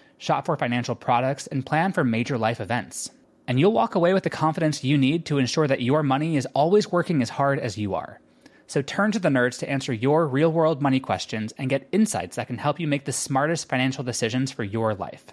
shop 0.21 0.45
for 0.45 0.55
financial 0.55 0.93
products, 0.93 1.47
and 1.47 1.65
plan 1.65 1.91
for 1.91 2.03
major 2.03 2.37
life 2.37 2.61
events. 2.61 3.09
And 3.47 3.59
you'll 3.59 3.73
walk 3.73 3.95
away 3.95 4.13
with 4.13 4.23
the 4.23 4.29
confidence 4.29 4.83
you 4.83 4.95
need 4.97 5.25
to 5.25 5.39
ensure 5.39 5.67
that 5.67 5.81
your 5.81 6.03
money 6.03 6.37
is 6.37 6.45
always 6.53 6.91
working 6.91 7.23
as 7.23 7.29
hard 7.29 7.57
as 7.57 7.77
you 7.77 7.95
are. 7.95 8.21
So 8.67 8.83
turn 8.83 9.11
to 9.13 9.19
the 9.19 9.29
nerds 9.29 9.57
to 9.59 9.69
answer 9.69 9.91
your 9.91 10.27
real 10.27 10.51
world 10.51 10.79
money 10.79 10.99
questions 10.99 11.53
and 11.57 11.71
get 11.71 11.89
insights 11.91 12.35
that 12.35 12.45
can 12.45 12.59
help 12.59 12.79
you 12.79 12.87
make 12.87 13.05
the 13.05 13.11
smartest 13.11 13.67
financial 13.67 14.03
decisions 14.03 14.51
for 14.51 14.63
your 14.63 14.93
life. 14.93 15.25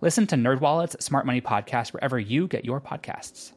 Listen 0.00 0.26
to 0.28 0.36
NerdWallet's 0.36 1.04
Smart 1.04 1.26
Money 1.26 1.42
Podcast 1.42 1.92
wherever 1.92 2.18
you 2.18 2.48
get 2.48 2.64
your 2.64 2.80
podcasts. 2.80 3.52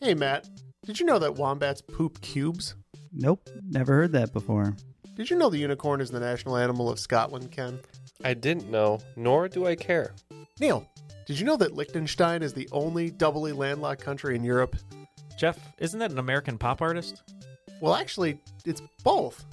Hey, 0.00 0.14
Matt, 0.14 0.48
did 0.84 1.00
you 1.00 1.04
know 1.04 1.18
that 1.18 1.34
wombats 1.34 1.82
poop 1.82 2.20
cubes? 2.20 2.76
Nope, 3.12 3.50
never 3.68 3.92
heard 3.92 4.12
that 4.12 4.32
before. 4.32 4.76
Did 5.16 5.30
you 5.30 5.36
know 5.36 5.50
the 5.50 5.58
unicorn 5.58 6.00
is 6.00 6.10
the 6.10 6.20
national 6.20 6.56
animal 6.56 6.88
of 6.88 7.00
Scotland, 7.00 7.50
Ken? 7.50 7.80
I 8.24 8.34
didn't 8.34 8.70
know, 8.70 9.00
nor 9.14 9.48
do 9.48 9.66
I 9.66 9.74
care. 9.76 10.12
Neil, 10.60 10.88
did 11.26 11.38
you 11.38 11.44
know 11.44 11.56
that 11.56 11.74
Liechtenstein 11.74 12.42
is 12.42 12.52
the 12.52 12.68
only 12.72 13.10
doubly 13.10 13.52
landlocked 13.52 14.02
country 14.02 14.36
in 14.36 14.44
Europe? 14.44 14.76
Jeff, 15.36 15.58
isn't 15.78 15.98
that 15.98 16.10
an 16.10 16.18
American 16.18 16.56
pop 16.56 16.80
artist? 16.80 17.22
Well, 17.80 17.94
actually, 17.94 18.38
it's 18.64 18.82
both. 19.04 19.44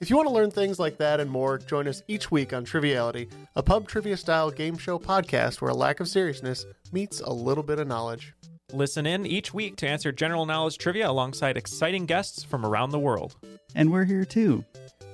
If 0.00 0.10
you 0.10 0.16
want 0.16 0.28
to 0.28 0.34
learn 0.34 0.50
things 0.50 0.78
like 0.78 0.98
that 0.98 1.18
and 1.18 1.30
more, 1.30 1.58
join 1.58 1.88
us 1.88 2.02
each 2.08 2.30
week 2.30 2.52
on 2.52 2.64
Triviality, 2.64 3.28
a 3.56 3.62
pub 3.62 3.88
trivia 3.88 4.16
style 4.16 4.50
game 4.50 4.76
show 4.76 4.98
podcast 4.98 5.60
where 5.60 5.70
a 5.70 5.74
lack 5.74 5.98
of 6.00 6.08
seriousness 6.08 6.66
meets 6.92 7.20
a 7.20 7.32
little 7.32 7.64
bit 7.64 7.78
of 7.78 7.88
knowledge. 7.88 8.34
Listen 8.72 9.06
in 9.06 9.24
each 9.24 9.54
week 9.54 9.76
to 9.76 9.88
answer 9.88 10.12
general 10.12 10.46
knowledge 10.46 10.78
trivia 10.78 11.08
alongside 11.08 11.56
exciting 11.56 12.06
guests 12.06 12.42
from 12.44 12.66
around 12.66 12.90
the 12.90 12.98
world. 12.98 13.36
And 13.74 13.90
we're 13.90 14.04
here 14.04 14.24
too. 14.24 14.64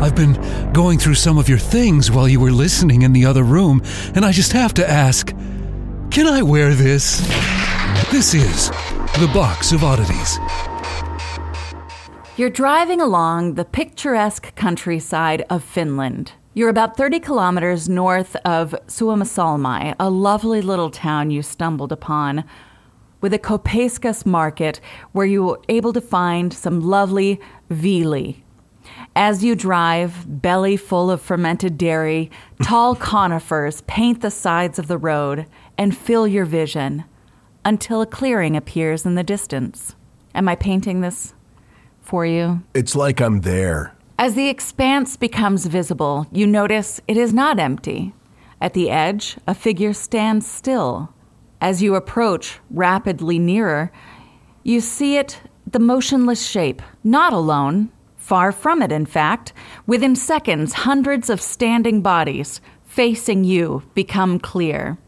I've 0.00 0.14
been 0.14 0.72
going 0.72 1.00
through 1.00 1.14
some 1.14 1.38
of 1.38 1.48
your 1.48 1.58
things 1.58 2.08
while 2.08 2.28
you 2.28 2.38
were 2.38 2.52
listening 2.52 3.02
in 3.02 3.12
the 3.12 3.26
other 3.26 3.42
room, 3.42 3.82
and 4.14 4.24
I 4.24 4.30
just 4.30 4.52
have 4.52 4.72
to 4.74 4.88
ask 4.88 5.34
can 6.10 6.26
I 6.26 6.40
wear 6.40 6.72
this? 6.72 7.20
This 8.10 8.32
is 8.32 8.70
the 9.18 9.28
Box 9.34 9.72
of 9.72 9.82
Oddities. 9.82 10.38
You're 12.36 12.48
driving 12.48 13.00
along 13.00 13.54
the 13.54 13.64
picturesque 13.64 14.54
countryside 14.54 15.44
of 15.50 15.64
Finland. 15.64 16.32
You're 16.54 16.68
about 16.68 16.96
30 16.96 17.18
kilometers 17.18 17.88
north 17.88 18.36
of 18.44 18.76
Suomussalmi, 18.86 19.96
a 19.98 20.10
lovely 20.10 20.62
little 20.62 20.90
town 20.90 21.30
you 21.30 21.42
stumbled 21.42 21.90
upon, 21.90 22.44
with 23.20 23.34
a 23.34 23.38
Kopeskas 23.38 24.24
market 24.24 24.80
where 25.10 25.26
you 25.26 25.42
were 25.42 25.60
able 25.68 25.92
to 25.92 26.00
find 26.00 26.52
some 26.52 26.80
lovely 26.80 27.40
viili. 27.68 28.44
As 29.20 29.42
you 29.42 29.56
drive, 29.56 30.40
belly 30.40 30.76
full 30.76 31.10
of 31.10 31.20
fermented 31.20 31.76
dairy, 31.76 32.30
tall 32.62 32.94
conifers 33.12 33.80
paint 33.80 34.20
the 34.20 34.30
sides 34.30 34.78
of 34.78 34.86
the 34.86 34.96
road 34.96 35.46
and 35.76 35.96
fill 35.96 36.28
your 36.28 36.44
vision 36.44 37.02
until 37.64 38.00
a 38.00 38.06
clearing 38.06 38.56
appears 38.56 39.04
in 39.04 39.16
the 39.16 39.24
distance. 39.24 39.96
Am 40.36 40.48
I 40.48 40.54
painting 40.54 41.00
this 41.00 41.34
for 42.00 42.24
you? 42.24 42.62
It's 42.74 42.94
like 42.94 43.20
I'm 43.20 43.40
there. 43.40 43.92
As 44.20 44.34
the 44.34 44.48
expanse 44.48 45.16
becomes 45.16 45.66
visible, 45.66 46.28
you 46.30 46.46
notice 46.46 47.00
it 47.08 47.16
is 47.16 47.34
not 47.34 47.58
empty. 47.58 48.14
At 48.60 48.74
the 48.74 48.88
edge, 48.88 49.36
a 49.48 49.54
figure 49.54 49.94
stands 49.94 50.46
still. 50.46 51.12
As 51.60 51.82
you 51.82 51.96
approach 51.96 52.60
rapidly 52.70 53.40
nearer, 53.40 53.90
you 54.62 54.80
see 54.80 55.16
it 55.16 55.40
the 55.66 55.80
motionless 55.80 56.46
shape, 56.46 56.80
not 57.02 57.32
alone, 57.32 57.90
far 58.28 58.52
from 58.52 58.82
it, 58.82 58.92
in 58.92 59.06
fact. 59.06 59.54
Within 59.86 60.14
seconds, 60.14 60.74
hundreds 60.74 61.30
of 61.30 61.40
standing 61.40 62.02
bodies 62.02 62.60
facing 62.84 63.42
you 63.42 63.82
become 63.94 64.38
clear. 64.38 64.98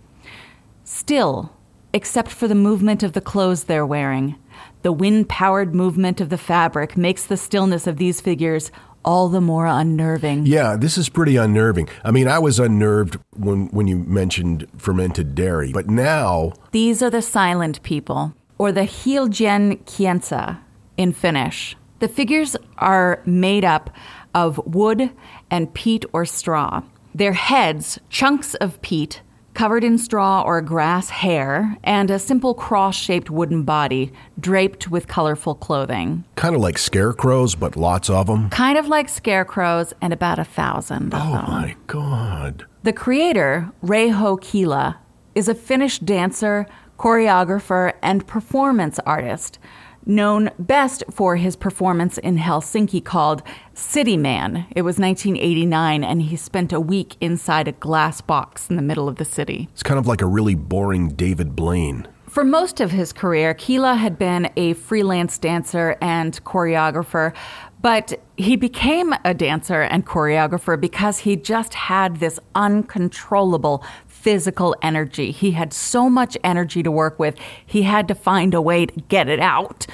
Still, 0.85 1.52
except 1.92 2.30
for 2.30 2.48
the 2.48 2.54
movement 2.54 3.02
of 3.02 3.12
the 3.12 3.20
clothes 3.20 3.64
they're 3.64 3.85
wearing. 3.85 4.37
The 4.80 4.92
wind 4.92 5.28
powered 5.28 5.74
movement 5.74 6.22
of 6.22 6.30
the 6.30 6.38
fabric 6.38 6.96
makes 6.96 7.26
the 7.26 7.37
stillness 7.37 7.87
of 7.87 7.98
these 7.98 8.22
figures 8.22 8.70
all 9.04 9.28
the 9.28 9.42
more 9.42 9.66
unnerving. 9.66 10.46
Yeah, 10.46 10.76
this 10.76 10.96
is 10.96 11.11
pretty 11.11 11.37
unnerving. 11.37 11.90
I 12.02 12.11
mean, 12.11 12.26
I 12.26 12.38
was 12.38 12.59
unnerved 12.59 13.18
when, 13.37 13.66
when 13.66 13.87
you 13.87 13.98
mentioned 13.98 14.66
fermented 14.78 15.35
dairy, 15.35 15.72
but 15.72 15.88
now. 15.88 16.54
These 16.70 17.02
are 17.02 17.11
the 17.11 17.20
silent 17.20 17.83
people, 17.83 18.35
or 18.56 18.72
the 18.72 18.83
Hiljainen 18.87 19.85
Kansa 19.85 20.62
in 20.96 21.12
Finnish. 21.12 21.76
The 22.00 22.08
figures 22.08 22.56
are 22.78 23.22
made 23.24 23.64
up 23.64 23.90
of 24.34 24.58
wood 24.66 25.10
and 25.50 25.72
peat 25.74 26.04
or 26.12 26.24
straw. 26.24 26.82
Their 27.14 27.32
heads, 27.32 27.98
chunks 28.08 28.54
of 28.56 28.80
peat, 28.82 29.22
covered 29.52 29.82
in 29.84 29.98
straw 29.98 30.42
or 30.42 30.62
grass 30.62 31.10
hair, 31.10 31.76
and 31.82 32.10
a 32.10 32.18
simple 32.18 32.54
cross 32.54 32.96
shaped 32.96 33.30
wooden 33.30 33.64
body 33.64 34.12
draped 34.38 34.88
with 34.90 35.08
colorful 35.08 35.54
clothing. 35.56 36.24
Kind 36.36 36.54
of 36.54 36.60
like 36.60 36.78
scarecrows, 36.78 37.54
but 37.56 37.76
lots 37.76 38.08
of 38.08 38.28
them. 38.28 38.48
Kind 38.50 38.78
of 38.78 38.86
like 38.88 39.08
scarecrows, 39.08 39.92
and 40.00 40.12
about 40.12 40.38
a 40.38 40.44
thousand 40.44 41.12
of 41.12 41.20
Oh 41.22 41.32
them. 41.32 41.44
my 41.48 41.76
god. 41.88 42.64
The 42.84 42.92
creator, 42.92 43.70
Reijo 43.84 44.40
Kela, 44.40 44.96
is 45.34 45.48
a 45.48 45.54
Finnish 45.54 45.98
dancer, 45.98 46.66
choreographer, 46.98 47.92
and 48.02 48.26
performance 48.26 48.98
artist, 49.00 49.58
known 50.06 50.50
best 50.58 51.04
for 51.10 51.36
his 51.36 51.56
performance 51.56 52.18
in 52.18 52.38
Helsinki 52.38 53.04
called 53.04 53.42
City 53.74 54.16
Man. 54.16 54.66
It 54.74 54.82
was 54.82 54.98
1989, 54.98 56.04
and 56.04 56.22
he 56.22 56.36
spent 56.36 56.72
a 56.72 56.80
week 56.80 57.16
inside 57.20 57.68
a 57.68 57.72
glass 57.72 58.20
box 58.20 58.68
in 58.68 58.76
the 58.76 58.82
middle 58.82 59.08
of 59.08 59.16
the 59.16 59.24
city. 59.24 59.68
It's 59.72 59.82
kind 59.82 59.98
of 59.98 60.06
like 60.06 60.22
a 60.22 60.26
really 60.26 60.54
boring 60.54 61.10
David 61.10 61.54
Blaine. 61.54 62.06
For 62.30 62.44
most 62.44 62.80
of 62.80 62.92
his 62.92 63.12
career, 63.12 63.54
Kela 63.54 63.96
had 63.98 64.16
been 64.16 64.50
a 64.56 64.74
freelance 64.74 65.36
dancer 65.36 65.96
and 66.00 66.32
choreographer, 66.44 67.34
but 67.82 68.20
he 68.36 68.54
became 68.54 69.12
a 69.24 69.34
dancer 69.34 69.82
and 69.82 70.06
choreographer 70.06 70.80
because 70.80 71.18
he 71.18 71.34
just 71.34 71.74
had 71.74 72.18
this 72.18 72.38
uncontrollable 72.54 73.84
physical 74.20 74.76
energy. 74.83 75.30
He 75.30 75.52
had 75.52 75.72
so 75.72 76.11
much 76.11 76.37
energy 76.44 76.83
to 76.83 76.90
work 76.90 77.18
with, 77.18 77.37
he 77.64 77.83
had 77.83 78.06
to 78.09 78.14
find 78.14 78.54
a 78.54 78.61
way 78.61 78.87
to 78.87 79.00
get 79.09 79.28
it 79.28 79.40
out. 79.40 79.87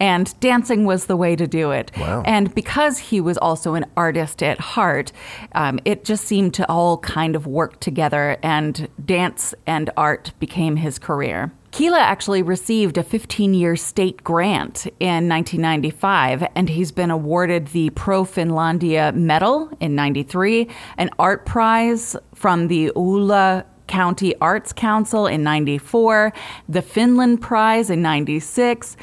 And 0.00 0.38
dancing 0.40 0.84
was 0.84 1.06
the 1.06 1.16
way 1.16 1.36
to 1.36 1.46
do 1.46 1.70
it. 1.70 1.92
Wow. 1.96 2.22
And 2.26 2.52
because 2.54 2.98
he 2.98 3.20
was 3.20 3.38
also 3.38 3.74
an 3.74 3.86
artist 3.96 4.42
at 4.42 4.58
heart, 4.58 5.12
um, 5.52 5.78
it 5.84 6.04
just 6.04 6.24
seemed 6.24 6.52
to 6.54 6.68
all 6.68 6.98
kind 6.98 7.36
of 7.36 7.46
work 7.46 7.78
together, 7.78 8.36
and 8.42 8.88
dance 9.04 9.54
and 9.66 9.90
art 9.96 10.32
became 10.40 10.76
his 10.76 10.98
career. 10.98 11.52
Kela 11.70 11.98
actually 11.98 12.42
received 12.42 12.98
a 12.98 13.02
15 13.02 13.52
year 13.52 13.74
state 13.76 14.22
grant 14.22 14.86
in 15.00 15.28
1995, 15.28 16.46
and 16.54 16.68
he's 16.68 16.92
been 16.92 17.10
awarded 17.10 17.68
the 17.68 17.90
Pro 17.90 18.24
Finlandia 18.24 19.12
Medal 19.12 19.70
in 19.80 19.94
93, 19.96 20.68
an 20.98 21.10
art 21.18 21.46
prize 21.46 22.14
from 22.34 22.68
the 22.68 22.92
Oulu 22.94 23.64
County 23.86 24.34
Arts 24.40 24.72
Council 24.72 25.26
in 25.26 25.42
94, 25.42 26.32
the 26.68 26.82
Finland 26.82 27.40
Prize 27.40 27.90
in 27.90 28.02
96, 28.02 28.96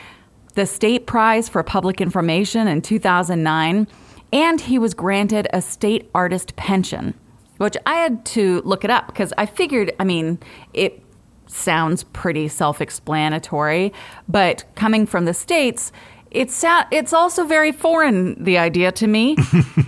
the 0.53 0.65
State 0.65 1.05
Prize 1.05 1.47
for 1.47 1.63
Public 1.63 2.01
Information 2.01 2.67
in 2.67 2.81
2009, 2.81 3.87
and 4.33 4.61
he 4.61 4.79
was 4.79 4.93
granted 4.93 5.47
a 5.53 5.61
state 5.61 6.09
artist 6.13 6.55
pension, 6.55 7.13
which 7.57 7.77
I 7.85 7.95
had 7.95 8.25
to 8.25 8.61
look 8.63 8.83
it 8.83 8.89
up 8.89 9.07
because 9.07 9.33
I 9.37 9.45
figured, 9.45 9.93
I 9.99 10.03
mean, 10.03 10.39
it 10.73 11.03
sounds 11.47 12.03
pretty 12.03 12.47
self 12.47 12.81
explanatory, 12.81 13.93
but 14.27 14.63
coming 14.75 15.05
from 15.05 15.25
the 15.25 15.33
States, 15.33 15.91
it's, 16.31 16.63
it's 16.91 17.13
also 17.13 17.45
very 17.45 17.71
foreign, 17.71 18.41
the 18.41 18.57
idea 18.57 18.91
to 18.93 19.07
me. 19.07 19.35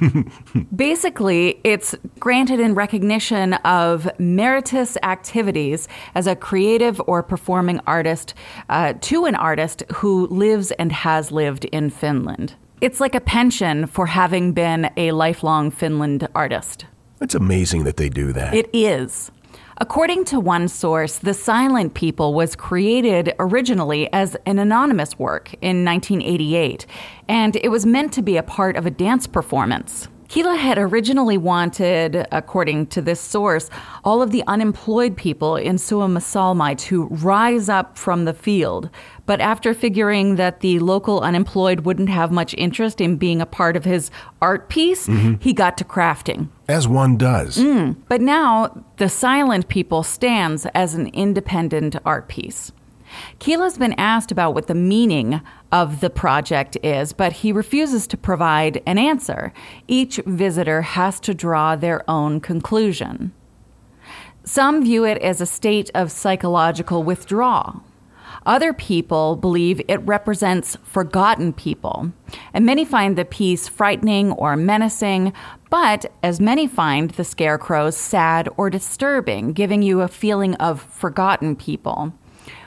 Basically, 0.75 1.59
it's 1.63 1.95
granted 2.19 2.59
in 2.59 2.75
recognition 2.75 3.53
of 3.53 4.09
meritorious 4.19 4.97
activities 5.03 5.87
as 6.15 6.27
a 6.27 6.35
creative 6.35 7.01
or 7.07 7.23
performing 7.23 7.79
artist 7.87 8.33
uh, 8.69 8.93
to 9.01 9.25
an 9.25 9.35
artist 9.35 9.83
who 9.95 10.27
lives 10.27 10.71
and 10.73 10.91
has 10.91 11.31
lived 11.31 11.65
in 11.65 11.89
Finland. 11.89 12.55
It's 12.81 12.99
like 12.99 13.15
a 13.15 13.21
pension 13.21 13.87
for 13.87 14.07
having 14.07 14.51
been 14.51 14.91
a 14.97 15.11
lifelong 15.13 15.71
Finland 15.71 16.27
artist. 16.35 16.85
It's 17.21 17.35
amazing 17.35 17.85
that 17.85 17.95
they 17.95 18.09
do 18.09 18.33
that. 18.33 18.53
It 18.53 18.69
is. 18.73 19.31
According 19.83 20.23
to 20.25 20.39
one 20.39 20.69
source, 20.69 21.17
The 21.17 21.33
Silent 21.33 21.93
People 21.93 22.33
was 22.33 22.55
created 22.55 23.33
originally 23.37 24.07
as 24.13 24.37
an 24.45 24.57
anonymous 24.57 25.19
work 25.19 25.53
in 25.55 25.83
1988, 25.83 26.85
and 27.27 27.57
it 27.57 27.67
was 27.67 27.85
meant 27.85 28.13
to 28.13 28.21
be 28.21 28.37
a 28.37 28.43
part 28.43 28.77
of 28.77 28.85
a 28.85 28.89
dance 28.89 29.27
performance. 29.27 30.07
Kela 30.29 30.57
had 30.57 30.77
originally 30.77 31.37
wanted, 31.37 32.25
according 32.31 32.87
to 32.87 33.01
this 33.01 33.19
source, 33.19 33.69
all 34.03 34.21
of 34.21 34.31
the 34.31 34.43
unemployed 34.47 35.15
people 35.17 35.55
in 35.55 35.75
Suomussalmi 35.77 36.77
to 36.79 37.05
rise 37.05 37.69
up 37.69 37.97
from 37.97 38.25
the 38.25 38.33
field. 38.33 38.89
But 39.25 39.39
after 39.41 39.73
figuring 39.73 40.35
that 40.35 40.59
the 40.59 40.79
local 40.79 41.21
unemployed 41.21 41.81
wouldn't 41.81 42.09
have 42.09 42.31
much 42.31 42.53
interest 42.57 42.99
in 42.99 43.17
being 43.17 43.41
a 43.41 43.45
part 43.45 43.75
of 43.77 43.85
his 43.85 44.11
art 44.41 44.69
piece, 44.69 45.07
Mhm. 45.07 45.41
he 45.41 45.53
got 45.53 45.77
to 45.77 45.83
crafting. 45.85 46.47
As 46.67 46.87
one 46.87 47.17
does. 47.17 47.57
Mm, 47.57 47.95
but 48.09 48.21
now 48.21 48.83
the 48.97 49.09
silent 49.09 49.67
people 49.67 50.03
stands 50.03 50.65
as 50.73 50.93
an 50.95 51.07
independent 51.07 51.95
art 52.05 52.27
piece. 52.27 52.71
Kela's 53.39 53.77
been 53.77 53.93
asked 53.93 54.31
about 54.31 54.53
what 54.53 54.67
the 54.67 54.75
meaning 54.75 55.41
of 55.71 55.99
the 55.99 56.09
project 56.09 56.77
is, 56.83 57.13
but 57.13 57.33
he 57.33 57.51
refuses 57.51 58.07
to 58.07 58.17
provide 58.17 58.81
an 58.85 58.97
answer. 58.97 59.53
Each 59.87 60.17
visitor 60.25 60.81
has 60.81 61.19
to 61.21 61.33
draw 61.33 61.75
their 61.75 62.09
own 62.09 62.39
conclusion. 62.39 63.33
Some 64.43 64.83
view 64.83 65.05
it 65.05 65.17
as 65.19 65.39
a 65.39 65.45
state 65.45 65.89
of 65.95 66.11
psychological 66.11 67.03
withdrawal. 67.03 67.83
Other 68.45 68.73
people 68.73 69.37
believe 69.37 69.81
it 69.87 70.05
represents 70.05 70.75
forgotten 70.83 71.53
people, 71.53 72.11
and 72.53 72.65
many 72.65 72.83
find 72.83 73.17
the 73.17 73.23
piece 73.23 73.69
frightening 73.69 74.33
or 74.33 74.57
menacing, 74.57 75.31
but 75.69 76.11
as 76.21 76.41
many 76.41 76.67
find 76.67 77.11
the 77.11 77.23
scarecrows 77.23 77.95
sad 77.95 78.49
or 78.57 78.69
disturbing, 78.69 79.53
giving 79.53 79.81
you 79.81 80.01
a 80.01 80.09
feeling 80.09 80.55
of 80.55 80.81
forgotten 80.81 81.55
people, 81.55 82.13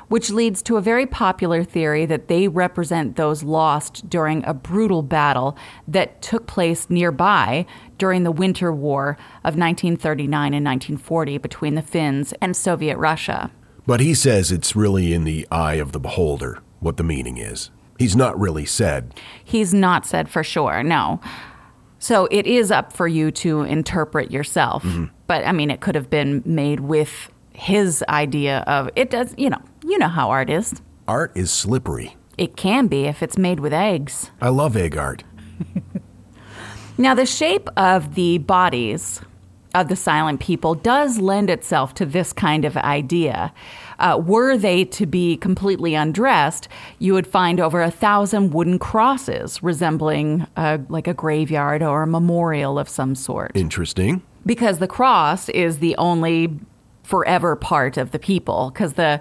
which 0.08 0.30
leads 0.30 0.62
to 0.62 0.76
a 0.76 0.80
very 0.80 1.06
popular 1.06 1.64
theory 1.64 2.06
that 2.06 2.28
they 2.28 2.48
represent 2.48 3.16
those 3.16 3.42
lost 3.42 4.08
during 4.08 4.44
a 4.44 4.54
brutal 4.54 5.02
battle 5.02 5.56
that 5.88 6.22
took 6.22 6.46
place 6.46 6.88
nearby 6.88 7.66
during 7.98 8.22
the 8.22 8.32
Winter 8.32 8.72
War 8.72 9.16
of 9.44 9.56
1939 9.56 10.54
and 10.54 10.64
1940 10.64 11.38
between 11.38 11.74
the 11.74 11.82
Finns 11.82 12.32
and 12.40 12.56
Soviet 12.56 12.96
Russia. 12.98 13.50
But 13.86 14.00
he 14.00 14.14
says 14.14 14.50
it's 14.50 14.76
really 14.76 15.12
in 15.12 15.24
the 15.24 15.46
eye 15.50 15.74
of 15.74 15.92
the 15.92 16.00
beholder 16.00 16.60
what 16.80 16.96
the 16.96 17.04
meaning 17.04 17.38
is. 17.38 17.70
He's 17.98 18.16
not 18.16 18.38
really 18.38 18.66
said. 18.66 19.14
He's 19.42 19.72
not 19.72 20.04
said 20.04 20.28
for 20.28 20.44
sure, 20.44 20.82
no. 20.82 21.20
So 21.98 22.28
it 22.30 22.46
is 22.46 22.70
up 22.70 22.92
for 22.92 23.08
you 23.08 23.30
to 23.32 23.62
interpret 23.62 24.30
yourself. 24.30 24.82
Mm-hmm. 24.82 25.06
But 25.26 25.46
I 25.46 25.52
mean, 25.52 25.70
it 25.70 25.80
could 25.80 25.94
have 25.94 26.10
been 26.10 26.42
made 26.44 26.80
with 26.80 27.30
his 27.52 28.04
idea 28.08 28.58
of 28.66 28.90
it 28.96 29.08
does, 29.10 29.34
you 29.38 29.48
know, 29.48 29.62
you 29.86 29.98
know 29.98 30.08
how 30.08 30.30
art 30.30 30.50
is. 30.50 30.82
Art 31.08 31.32
is 31.34 31.50
slippery. 31.50 32.16
It 32.36 32.56
can 32.56 32.86
be 32.86 33.04
if 33.04 33.22
it's 33.22 33.38
made 33.38 33.60
with 33.60 33.72
eggs. 33.72 34.30
I 34.40 34.48
love 34.48 34.76
egg 34.76 34.96
art. 34.96 35.24
Now, 36.98 37.14
the 37.14 37.26
shape 37.26 37.68
of 37.76 38.14
the 38.14 38.38
bodies 38.38 39.20
of 39.74 39.88
the 39.88 39.96
silent 39.96 40.40
people 40.40 40.74
does 40.74 41.18
lend 41.18 41.50
itself 41.50 41.92
to 41.94 42.06
this 42.06 42.32
kind 42.32 42.64
of 42.64 42.74
idea. 42.78 43.52
Uh, 43.98 44.18
were 44.24 44.56
they 44.56 44.84
to 44.86 45.04
be 45.04 45.36
completely 45.36 45.94
undressed, 45.94 46.68
you 46.98 47.12
would 47.12 47.26
find 47.26 47.60
over 47.60 47.82
a 47.82 47.90
thousand 47.90 48.54
wooden 48.54 48.78
crosses 48.78 49.62
resembling 49.62 50.46
uh, 50.56 50.78
like 50.88 51.06
a 51.06 51.12
graveyard 51.12 51.82
or 51.82 52.04
a 52.04 52.06
memorial 52.06 52.78
of 52.78 52.88
some 52.88 53.14
sort. 53.14 53.52
Interesting. 53.54 54.22
Because 54.46 54.78
the 54.78 54.88
cross 54.88 55.50
is 55.50 55.80
the 55.80 55.94
only 55.96 56.58
forever 57.02 57.56
part 57.56 57.98
of 57.98 58.12
the 58.12 58.18
people, 58.18 58.70
because 58.72 58.94
the 58.94 59.20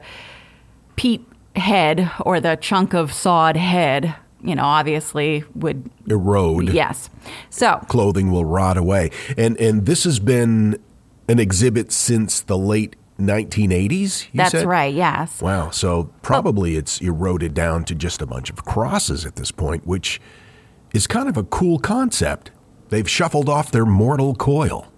peat 0.95 1.25
head 1.55 2.11
or 2.21 2.39
the 2.39 2.55
chunk 2.55 2.93
of 2.93 3.13
sawed 3.13 3.57
head, 3.57 4.15
you 4.41 4.55
know, 4.55 4.63
obviously 4.63 5.43
would 5.55 5.89
Erode. 6.07 6.69
Yes. 6.69 7.09
So, 7.49 7.77
Clothing 7.87 8.31
will 8.31 8.45
rot 8.45 8.77
away. 8.77 9.11
And 9.37 9.57
and 9.59 9.85
this 9.85 10.03
has 10.03 10.19
been 10.19 10.79
an 11.27 11.39
exhibit 11.39 11.91
since 11.91 12.41
the 12.41 12.57
late 12.57 12.95
1980s, 13.19 14.25
you 14.31 14.37
that's 14.37 14.51
said? 14.51 14.65
right, 14.65 14.93
yes. 14.93 15.41
Wow. 15.41 15.69
So 15.69 16.11
probably 16.21 16.75
it's 16.75 16.99
eroded 16.99 17.53
down 17.53 17.85
to 17.85 17.95
just 17.95 18.21
a 18.21 18.25
bunch 18.25 18.49
of 18.49 18.65
crosses 18.65 19.25
at 19.25 19.35
this 19.35 19.51
point, 19.51 19.87
which 19.87 20.19
is 20.93 21.07
kind 21.07 21.29
of 21.29 21.37
a 21.37 21.43
cool 21.43 21.79
concept. 21.79 22.51
They've 22.89 23.09
shuffled 23.09 23.49
off 23.49 23.71
their 23.71 23.85
mortal 23.85 24.35
coil. 24.35 24.91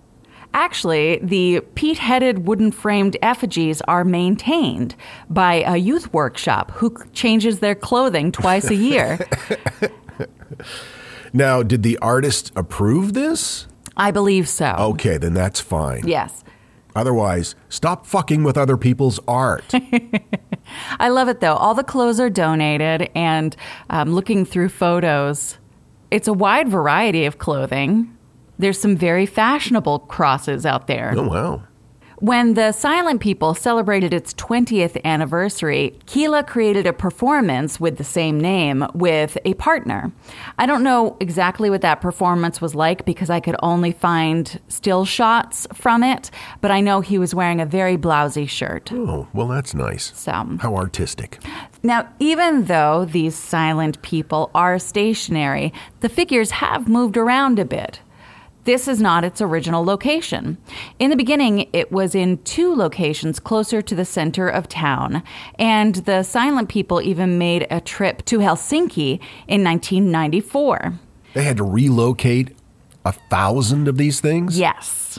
Actually, 0.54 1.20
the 1.22 1.62
peat 1.76 1.98
headed 2.00 2.48
wooden 2.48 2.72
framed 2.72 3.16
effigies 3.22 3.82
are 3.82 4.04
maintained 4.04 4.96
by 5.30 5.64
a 5.66 5.78
youth 5.78 6.12
workshop 6.14 6.72
who 6.72 6.96
changes 7.14 7.60
their 7.60 7.76
clothing 7.76 8.32
twice 8.32 8.70
a 8.70 8.76
year. 8.76 9.20
Now, 11.34 11.64
did 11.64 11.84
the 11.84 11.98
artist 12.00 12.52
approve 12.56 13.14
this? 13.14 13.68
I 13.96 14.12
believe 14.12 14.48
so. 14.48 14.76
Okay, 14.80 15.18
then 15.18 15.34
that's 15.34 15.60
fine. 15.60 16.08
Yes. 16.08 16.44
Otherwise, 16.96 17.56
stop 17.70 18.06
fucking 18.06 18.44
with 18.44 18.58
other 18.58 18.78
people's 18.78 19.20
art. 19.28 19.72
I 21.00 21.10
love 21.10 21.28
it 21.28 21.40
though. 21.40 21.56
All 21.56 21.76
the 21.76 21.84
clothes 21.84 22.20
are 22.20 22.30
donated, 22.30 23.10
and 23.14 23.56
um, 23.90 24.14
looking 24.14 24.46
through 24.46 24.70
photos, 24.70 25.58
it's 26.10 26.28
a 26.28 26.34
wide 26.34 26.70
variety 26.70 27.26
of 27.26 27.38
clothing. 27.38 28.17
There's 28.60 28.80
some 28.80 28.96
very 28.96 29.26
fashionable 29.26 30.00
crosses 30.00 30.66
out 30.66 30.88
there. 30.88 31.14
oh, 31.16 31.28
wow. 31.28 31.64
When 32.20 32.56
the 32.56 32.72
Silent 32.72 33.22
People 33.22 33.54
celebrated 33.54 34.12
its 34.12 34.34
20th 34.34 35.00
anniversary, 35.06 36.00
Kela 36.08 36.48
created 36.48 36.88
a 36.88 36.92
performance 36.94 37.80
with 37.80 37.98
the 38.00 38.04
same 38.04 38.40
name 38.40 38.88
with 38.96 39.38
a 39.46 39.54
partner. 39.54 40.12
I 40.58 40.66
don't 40.66 40.82
know 40.82 41.16
exactly 41.20 41.70
what 41.70 41.82
that 41.82 42.02
performance 42.02 42.60
was 42.60 42.74
like 42.74 43.06
because 43.06 43.30
I 43.30 43.40
could 43.40 43.56
only 43.62 43.92
find 43.92 44.60
still 44.68 45.06
shots 45.06 45.68
from 45.76 46.02
it, 46.02 46.32
but 46.60 46.72
I 46.72 46.82
know 46.82 47.02
he 47.02 47.20
was 47.20 47.36
wearing 47.36 47.62
a 47.62 47.68
very 47.68 47.98
blousy 47.98 48.50
shirt. 48.50 48.92
Oh, 48.92 49.28
well, 49.32 49.48
that's 49.48 49.76
nice. 49.76 50.12
So, 50.16 50.32
How 50.60 50.76
artistic. 50.76 51.38
now, 51.84 52.10
even 52.18 52.66
though 52.66 53.06
these 53.06 53.36
silent 53.36 54.02
people 54.02 54.50
are 54.56 54.80
stationary, 54.80 55.72
the 56.00 56.10
figures 56.10 56.50
have 56.50 56.88
moved 56.88 57.16
around 57.16 57.60
a 57.60 57.66
bit. 57.66 58.00
This 58.68 58.90
is 58.90 59.00
not 59.00 59.24
its 59.24 59.40
original 59.40 59.82
location. 59.86 60.58
In 61.00 61.10
the 61.10 61.16
beginning, 61.16 61.70
it 61.72 61.90
was 61.90 62.14
in 62.14 62.40
two 62.40 62.76
locations 62.76 63.40
closer 63.40 63.82
to 63.82 63.96
the 63.96 64.04
center 64.04 64.50
of 64.50 64.68
town, 64.68 65.24
and 65.58 65.96
the 65.96 66.22
silent 66.24 66.68
people 66.68 67.02
even 67.02 67.38
made 67.38 67.66
a 67.72 67.80
trip 67.80 68.26
to 68.26 68.40
Helsinki 68.40 69.22
in 69.48 69.64
1994. 69.64 71.00
They 71.34 71.44
had 71.44 71.56
to 71.56 71.64
relocate 71.64 72.58
a 73.06 73.14
thousand 73.14 73.88
of 73.88 73.96
these 73.98 74.20
things? 74.20 74.60
Yes. 74.60 75.18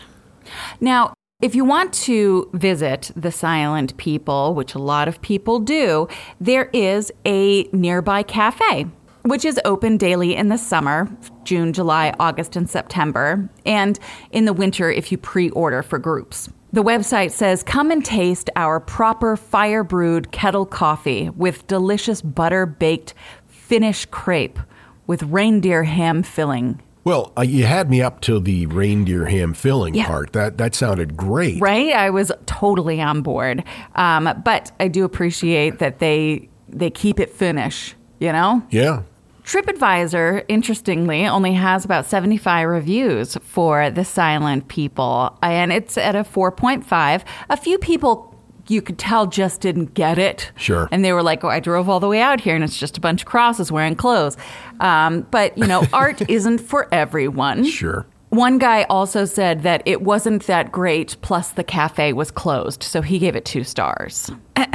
Now, 0.78 1.14
if 1.40 1.54
you 1.54 1.64
want 1.64 1.94
to 1.94 2.50
visit 2.52 3.12
the 3.16 3.32
silent 3.32 3.96
people, 3.96 4.54
which 4.54 4.74
a 4.74 4.78
lot 4.78 5.08
of 5.08 5.22
people 5.22 5.58
do, 5.58 6.06
there 6.38 6.68
is 6.74 7.10
a 7.24 7.62
nearby 7.72 8.22
cafe, 8.22 8.88
which 9.24 9.44
is 9.44 9.60
open 9.64 9.96
daily 9.96 10.34
in 10.34 10.48
the 10.48 10.58
summer 10.58 11.08
June, 11.44 11.72
July, 11.72 12.14
August, 12.20 12.56
and 12.56 12.68
September, 12.68 13.48
and 13.64 13.98
in 14.32 14.44
the 14.44 14.52
winter 14.52 14.90
if 14.90 15.10
you 15.10 15.18
pre 15.18 15.50
order 15.50 15.82
for 15.82 15.98
groups. 15.98 16.48
The 16.72 16.82
website 16.82 17.30
says, 17.30 17.62
Come 17.62 17.90
and 17.90 18.04
taste 18.04 18.50
our 18.54 18.78
proper 18.80 19.36
fire 19.36 19.82
brewed 19.82 20.30
kettle 20.32 20.66
coffee 20.66 21.30
with 21.30 21.66
delicious 21.66 22.20
butter 22.20 22.66
baked 22.66 23.14
Finnish 23.46 24.06
crepe 24.06 24.58
with 25.06 25.22
reindeer 25.22 25.84
ham 25.84 26.22
filling. 26.22 26.80
Well, 27.04 27.32
uh, 27.38 27.42
you 27.42 27.64
had 27.64 27.88
me 27.88 28.02
up 28.02 28.20
to 28.22 28.38
the 28.38 28.66
reindeer 28.66 29.24
ham 29.26 29.54
filling 29.54 29.94
Yeah. 29.94 30.06
part. 30.06 30.34
That 30.34 30.58
that 30.58 30.74
sounded 30.74 31.16
great. 31.16 31.58
Right? 31.58 31.92
I 31.94 32.10
was 32.10 32.30
totally 32.44 33.00
on 33.00 33.22
board. 33.22 33.64
Um, 33.94 34.28
but 34.44 34.70
I 34.78 34.88
do 34.88 35.04
appreciate 35.04 35.78
that 35.78 36.00
they 36.00 36.50
they 36.68 36.90
keep 36.90 37.18
it 37.18 37.30
Finnish, 37.30 37.94
you 38.20 38.32
know? 38.32 38.62
Yeah. 38.70 39.02
TripAdvisor, 39.44 40.44
interestingly, 40.48 41.26
only 41.26 41.54
has 41.54 41.84
about 41.84 42.04
75 42.04 42.68
reviews 42.68 43.36
for 43.36 43.90
The 43.90 44.04
Silent 44.04 44.68
People, 44.68 45.38
and 45.42 45.72
it's 45.72 45.96
at 45.96 46.14
a 46.14 46.22
4.5. 46.22 47.24
A 47.48 47.56
few 47.56 47.78
people 47.78 48.38
you 48.68 48.82
could 48.82 48.98
tell 48.98 49.26
just 49.26 49.62
didn't 49.62 49.94
get 49.94 50.18
it. 50.18 50.52
Sure. 50.56 50.88
And 50.92 51.04
they 51.04 51.12
were 51.12 51.22
like, 51.22 51.42
oh, 51.42 51.48
I 51.48 51.60
drove 51.60 51.88
all 51.88 52.00
the 52.00 52.08
way 52.08 52.20
out 52.20 52.40
here 52.40 52.54
and 52.54 52.62
it's 52.62 52.78
just 52.78 52.98
a 52.98 53.00
bunch 53.00 53.22
of 53.22 53.26
crosses 53.26 53.72
wearing 53.72 53.96
clothes. 53.96 54.36
Um, 54.80 55.26
but, 55.30 55.56
you 55.56 55.66
know, 55.66 55.86
art 55.92 56.28
isn't 56.28 56.58
for 56.58 56.86
everyone. 56.92 57.64
Sure. 57.64 58.06
One 58.30 58.58
guy 58.58 58.82
also 58.90 59.24
said 59.24 59.62
that 59.62 59.82
it 59.86 60.02
wasn't 60.02 60.46
that 60.48 60.70
great, 60.70 61.16
plus 61.22 61.50
the 61.50 61.64
cafe 61.64 62.12
was 62.12 62.30
closed, 62.30 62.82
so 62.82 63.00
he 63.00 63.18
gave 63.18 63.34
it 63.34 63.46
two 63.46 63.64
stars. 63.64 64.30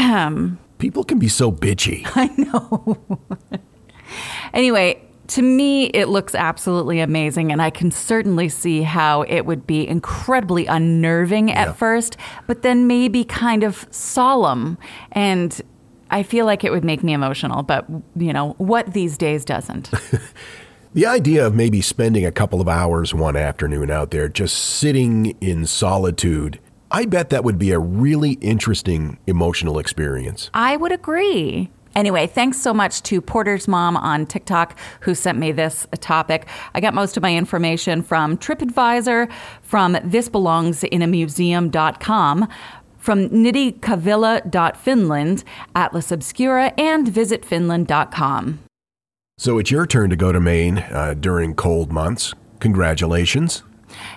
People 0.83 1.05
can 1.05 1.17
be 1.17 1.29
so 1.29 1.49
bitchy. 1.49 2.05
I 2.13 2.27
know. 2.35 2.97
anyway, 4.53 5.01
to 5.27 5.41
me, 5.41 5.85
it 5.85 6.09
looks 6.09 6.35
absolutely 6.35 6.99
amazing, 6.99 7.53
and 7.53 7.61
I 7.61 7.69
can 7.69 7.89
certainly 7.89 8.49
see 8.49 8.81
how 8.81 9.21
it 9.21 9.45
would 9.45 9.65
be 9.65 9.87
incredibly 9.87 10.65
unnerving 10.65 11.53
at 11.53 11.77
first, 11.77 12.17
but 12.47 12.63
then 12.63 12.85
maybe 12.85 13.23
kind 13.23 13.63
of 13.63 13.87
solemn. 13.91 14.77
And 15.13 15.61
I 16.11 16.21
feel 16.21 16.45
like 16.45 16.65
it 16.65 16.71
would 16.73 16.83
make 16.83 17.01
me 17.01 17.13
emotional, 17.13 17.63
but, 17.63 17.85
you 18.17 18.33
know, 18.33 18.55
what 18.57 18.91
these 18.91 19.17
days 19.17 19.45
doesn't? 19.45 19.89
The 20.95 21.07
idea 21.07 21.47
of 21.47 21.55
maybe 21.55 21.81
spending 21.81 22.23
a 22.23 22.31
couple 22.31 22.61
of 22.61 22.69
hours 22.69 23.15
one 23.15 23.35
afternoon 23.35 23.89
out 23.89 24.11
there 24.11 24.29
just 24.29 24.55
sitting 24.55 25.35
in 25.41 25.65
solitude, 25.65 26.59
I 26.95 27.05
bet 27.05 27.31
that 27.31 27.43
would 27.43 27.57
be 27.57 27.71
a 27.71 27.79
really 27.79 28.33
interesting 28.33 29.17
emotional 29.25 29.79
experience. 29.79 30.51
I 30.53 30.77
would 30.77 30.91
agree. 30.91 31.71
Anyway, 31.95 32.27
thanks 32.27 32.61
so 32.61 32.71
much 32.71 33.01
to 33.03 33.19
Porter's 33.19 33.67
mom 33.67 33.97
on 33.97 34.27
TikTok 34.27 34.77
who 35.01 35.15
sent 35.15 35.39
me 35.39 35.51
this 35.51 35.87
topic. 36.01 36.45
I 36.75 36.81
got 36.81 36.93
most 36.93 37.17
of 37.17 37.23
my 37.23 37.35
information 37.35 38.03
from 38.03 38.37
TripAdvisor, 38.37 39.31
from 39.63 39.95
thisbelongsamuseum.com, 39.95 42.47
from 42.99 43.29
nittikavilla.finland, 43.29 45.43
Atlas 45.75 46.11
Obscura, 46.11 46.73
and 46.77 47.07
visitfinland.com. 47.07 48.59
So 49.39 49.57
it's 49.57 49.71
your 49.71 49.87
turn 49.87 50.11
to 50.11 50.15
go 50.15 50.31
to 50.31 50.39
Maine 50.39 50.77
uh, 50.77 51.15
during 51.19 51.55
cold 51.55 51.91
months. 51.91 52.35
Congratulations. 52.59 53.63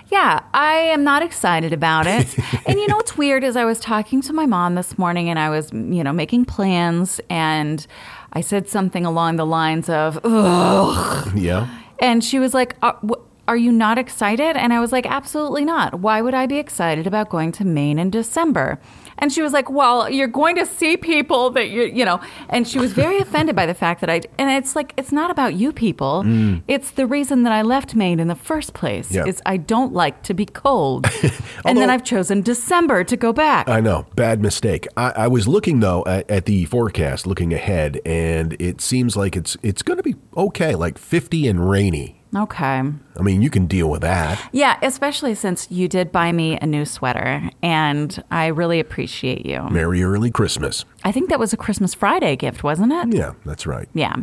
Yeah, 0.09 0.41
I 0.53 0.75
am 0.75 1.03
not 1.03 1.21
excited 1.21 1.73
about 1.73 2.07
it. 2.07 2.37
and 2.65 2.79
you 2.79 2.87
know 2.87 2.95
what's 2.95 3.17
weird 3.17 3.43
is 3.43 3.55
I 3.55 3.65
was 3.65 3.79
talking 3.79 4.21
to 4.23 4.33
my 4.33 4.45
mom 4.45 4.75
this 4.75 4.97
morning 4.97 5.29
and 5.29 5.37
I 5.37 5.49
was, 5.49 5.71
you 5.71 6.03
know, 6.03 6.13
making 6.13 6.45
plans 6.45 7.19
and 7.29 7.85
I 8.33 8.41
said 8.41 8.67
something 8.69 9.05
along 9.05 9.37
the 9.37 9.45
lines 9.45 9.89
of, 9.89 10.19
ugh. 10.23 11.31
Yeah. 11.35 11.67
And 11.99 12.23
she 12.23 12.39
was 12.39 12.53
like, 12.53 12.75
uh, 12.81 12.93
wh- 13.07 13.21
are 13.47 13.57
you 13.57 13.71
not 13.71 13.97
excited? 13.97 14.57
And 14.57 14.73
I 14.73 14.79
was 14.79 14.91
like, 14.91 15.05
absolutely 15.05 15.63
not. 15.63 15.99
Why 15.99 16.21
would 16.21 16.33
I 16.33 16.45
be 16.45 16.57
excited 16.57 17.07
about 17.07 17.29
going 17.29 17.51
to 17.53 17.65
Maine 17.65 17.97
in 17.97 18.09
December? 18.09 18.79
And 19.19 19.31
she 19.31 19.41
was 19.41 19.51
like, 19.51 19.69
well, 19.69 20.09
you're 20.09 20.27
going 20.27 20.55
to 20.57 20.65
see 20.65 20.95
people 20.95 21.49
that 21.51 21.69
you, 21.69 21.83
you 21.83 22.05
know, 22.05 22.19
and 22.49 22.67
she 22.67 22.77
was 22.77 22.93
very 22.93 23.17
offended 23.17 23.55
by 23.55 23.65
the 23.65 23.73
fact 23.73 24.01
that 24.01 24.09
I, 24.09 24.21
and 24.37 24.51
it's 24.51 24.75
like, 24.75 24.93
it's 24.97 25.11
not 25.11 25.31
about 25.31 25.55
you 25.55 25.71
people. 25.71 26.23
Mm. 26.23 26.61
It's 26.67 26.91
the 26.91 27.07
reason 27.07 27.43
that 27.43 27.53
I 27.53 27.63
left 27.63 27.95
Maine 27.95 28.19
in 28.19 28.27
the 28.27 28.35
first 28.35 28.73
place. 28.73 29.15
Is 29.15 29.41
I 29.45 29.57
don't 29.57 29.93
like 29.93 30.21
to 30.23 30.33
be 30.33 30.45
cold. 30.45 31.07
and 31.65 31.77
then 31.77 31.89
I've 31.89 32.03
chosen 32.03 32.41
December 32.41 33.03
to 33.05 33.17
go 33.17 33.33
back. 33.33 33.67
I 33.67 33.79
know, 33.79 34.05
bad 34.15 34.41
mistake. 34.41 34.87
I, 34.95 35.11
I 35.11 35.27
was 35.27 35.47
looking 35.47 35.79
though 35.79 36.03
at, 36.05 36.29
at 36.29 36.45
the 36.45 36.65
forecast, 36.65 37.25
looking 37.25 37.53
ahead, 37.53 37.99
and 38.05 38.55
it 38.59 38.81
seems 38.81 39.17
like 39.17 39.35
it's 39.35 39.57
it's 39.63 39.81
going 39.81 39.97
to 39.97 40.03
be 40.03 40.15
okay, 40.35 40.75
like 40.75 40.97
50 40.97 41.47
and 41.47 41.69
rainy. 41.69 42.16
Okay. 42.35 42.65
I 42.65 43.21
mean, 43.21 43.41
you 43.41 43.49
can 43.49 43.67
deal 43.67 43.89
with 43.89 44.01
that. 44.01 44.49
Yeah, 44.51 44.77
especially 44.81 45.33
since 45.33 45.69
you 45.71 45.87
did 45.87 46.11
buy 46.11 46.31
me 46.31 46.57
a 46.61 46.65
new 46.65 46.85
sweater, 46.85 47.49
and 47.63 48.23
I 48.29 48.47
really 48.47 48.79
appreciate 48.79 49.45
you. 49.45 49.63
Merry 49.69 50.03
early 50.03 50.29
Christmas. 50.29 50.85
I 51.03 51.11
think 51.11 51.29
that 51.29 51.39
was 51.39 51.53
a 51.53 51.57
Christmas 51.57 51.93
Friday 51.93 52.35
gift, 52.35 52.63
wasn't 52.63 52.91
it? 52.91 53.17
Yeah, 53.17 53.33
that's 53.45 53.65
right. 53.65 53.87
Yeah. 53.93 54.15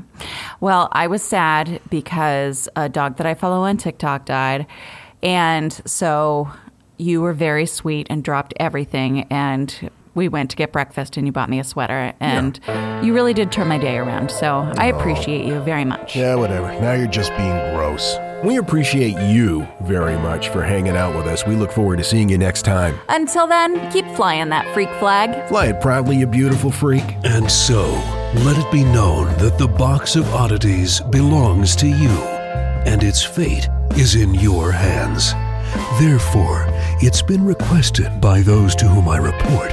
Well, 0.61 0.89
I 0.93 1.07
was 1.07 1.23
sad 1.23 1.81
because 1.91 2.69
a 2.77 2.89
dog 2.89 3.17
that 3.17 3.27
I 3.27 3.35
follow 3.35 3.63
on 3.63 3.77
TikTok 3.79 4.27
died. 4.27 4.67
And 5.23 5.73
so 5.87 6.51
you 6.99 7.23
were 7.23 7.33
very 7.33 7.67
sweet 7.67 8.07
and 8.11 8.23
dropped 8.23 8.53
everything. 8.61 9.23
And 9.31 9.91
we 10.15 10.29
went 10.29 10.51
to 10.51 10.57
get 10.57 10.73
breakfast 10.73 11.17
and 11.17 11.27
you 11.27 11.33
bought 11.33 11.51
me 11.51 11.59
a 11.59 11.65
sweater. 11.65 12.13
And 12.21 12.59
you 13.03 13.15
really 13.15 13.35
did 13.35 13.53
turn 13.53 13.69
my 13.69 13.79
day 13.79 13.99
around. 13.99 14.31
So 14.31 14.73
I 14.79 14.87
appreciate 14.87 15.45
you 15.45 15.61
very 15.61 15.85
much. 15.85 16.17
Yeah, 16.17 16.37
whatever. 16.37 16.69
Now 16.81 16.93
you're 16.93 17.07
just 17.07 17.37
being 17.37 17.75
gross. 17.75 18.17
We 18.45 18.59
appreciate 18.59 19.19
you 19.31 19.67
very 19.85 20.19
much 20.19 20.51
for 20.51 20.63
hanging 20.63 20.97
out 20.97 21.17
with 21.17 21.27
us. 21.27 21.47
We 21.47 21.57
look 21.57 21.73
forward 21.73 21.97
to 21.97 22.05
seeing 22.05 22.29
you 22.29 22.37
next 22.37 22.63
time. 22.63 22.99
Until 23.09 23.47
then, 23.47 23.91
keep 23.91 24.07
flying 24.09 24.51
that 24.51 24.73
freak 24.75 24.91
flag. 24.99 25.49
Fly 25.49 25.69
it 25.69 25.81
proudly, 25.81 26.19
you 26.19 26.27
beautiful 26.27 26.71
freak. 26.71 27.05
And 27.25 27.51
so, 27.51 27.85
let 28.45 28.59
it 28.59 28.71
be 28.71 28.85
known 28.85 29.27
that 29.39 29.57
the 29.57 29.67
box 29.67 30.15
of 30.15 30.29
oddities 30.35 31.01
belongs 31.11 31.75
to 31.77 31.87
you, 31.87 32.11
and 32.85 33.03
its 33.03 33.25
fate 33.25 33.67
is 33.97 34.15
in 34.15 34.35
your 34.35 34.71
hands. 34.71 35.33
Therefore, 35.99 36.67
it's 37.01 37.23
been 37.23 37.47
requested 37.47 38.21
by 38.21 38.43
those 38.43 38.77
to 38.77 38.87
whom 38.87 39.09
I 39.09 39.17
report 39.17 39.73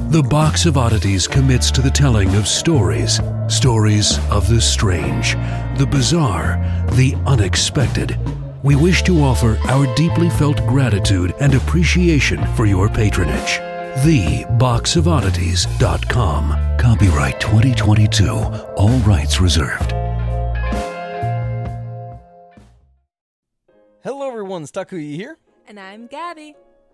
the 0.11 0.21
Box 0.21 0.65
of 0.65 0.77
Oddities 0.77 1.25
commits 1.25 1.71
to 1.71 1.81
the 1.81 1.89
telling 1.89 2.35
of 2.35 2.45
stories. 2.45 3.21
Stories 3.47 4.19
of 4.29 4.49
the 4.49 4.59
strange, 4.59 5.35
the 5.77 5.87
bizarre, 5.89 6.57
the 6.95 7.15
unexpected. 7.25 8.19
We 8.61 8.75
wish 8.75 9.03
to 9.03 9.21
offer 9.21 9.57
our 9.69 9.87
deeply 9.95 10.29
felt 10.31 10.57
gratitude 10.67 11.33
and 11.39 11.55
appreciation 11.55 12.45
for 12.55 12.65
your 12.65 12.89
patronage. 12.89 13.59
TheBoxOfOddities.com. 14.03 16.77
Copyright 16.77 17.39
2022. 17.39 18.29
All 18.75 18.99
rights 18.99 19.39
reserved. 19.39 19.93
Hello, 24.03 24.27
everyone. 24.27 24.63
Takuya 24.63 25.15
here. 25.15 25.37
And 25.69 25.79
I'm 25.79 26.07
Gabby. 26.07 26.57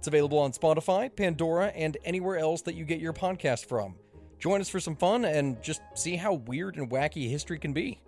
It's 0.00 0.06
available 0.06 0.38
on 0.38 0.52
Spotify, 0.52 1.14
Pandora, 1.14 1.66
and 1.66 1.98
anywhere 2.06 2.38
else 2.38 2.62
that 2.62 2.74
you 2.74 2.86
get 2.86 3.00
your 3.00 3.12
podcast 3.12 3.66
from. 3.66 3.96
Join 4.38 4.62
us 4.62 4.68
for 4.70 4.80
some 4.80 4.96
fun 4.96 5.26
and 5.26 5.62
just 5.62 5.82
see 5.94 6.16
how 6.16 6.32
weird 6.32 6.76
and 6.76 6.90
wacky 6.90 7.28
history 7.28 7.58
can 7.58 7.74
be. 7.74 8.00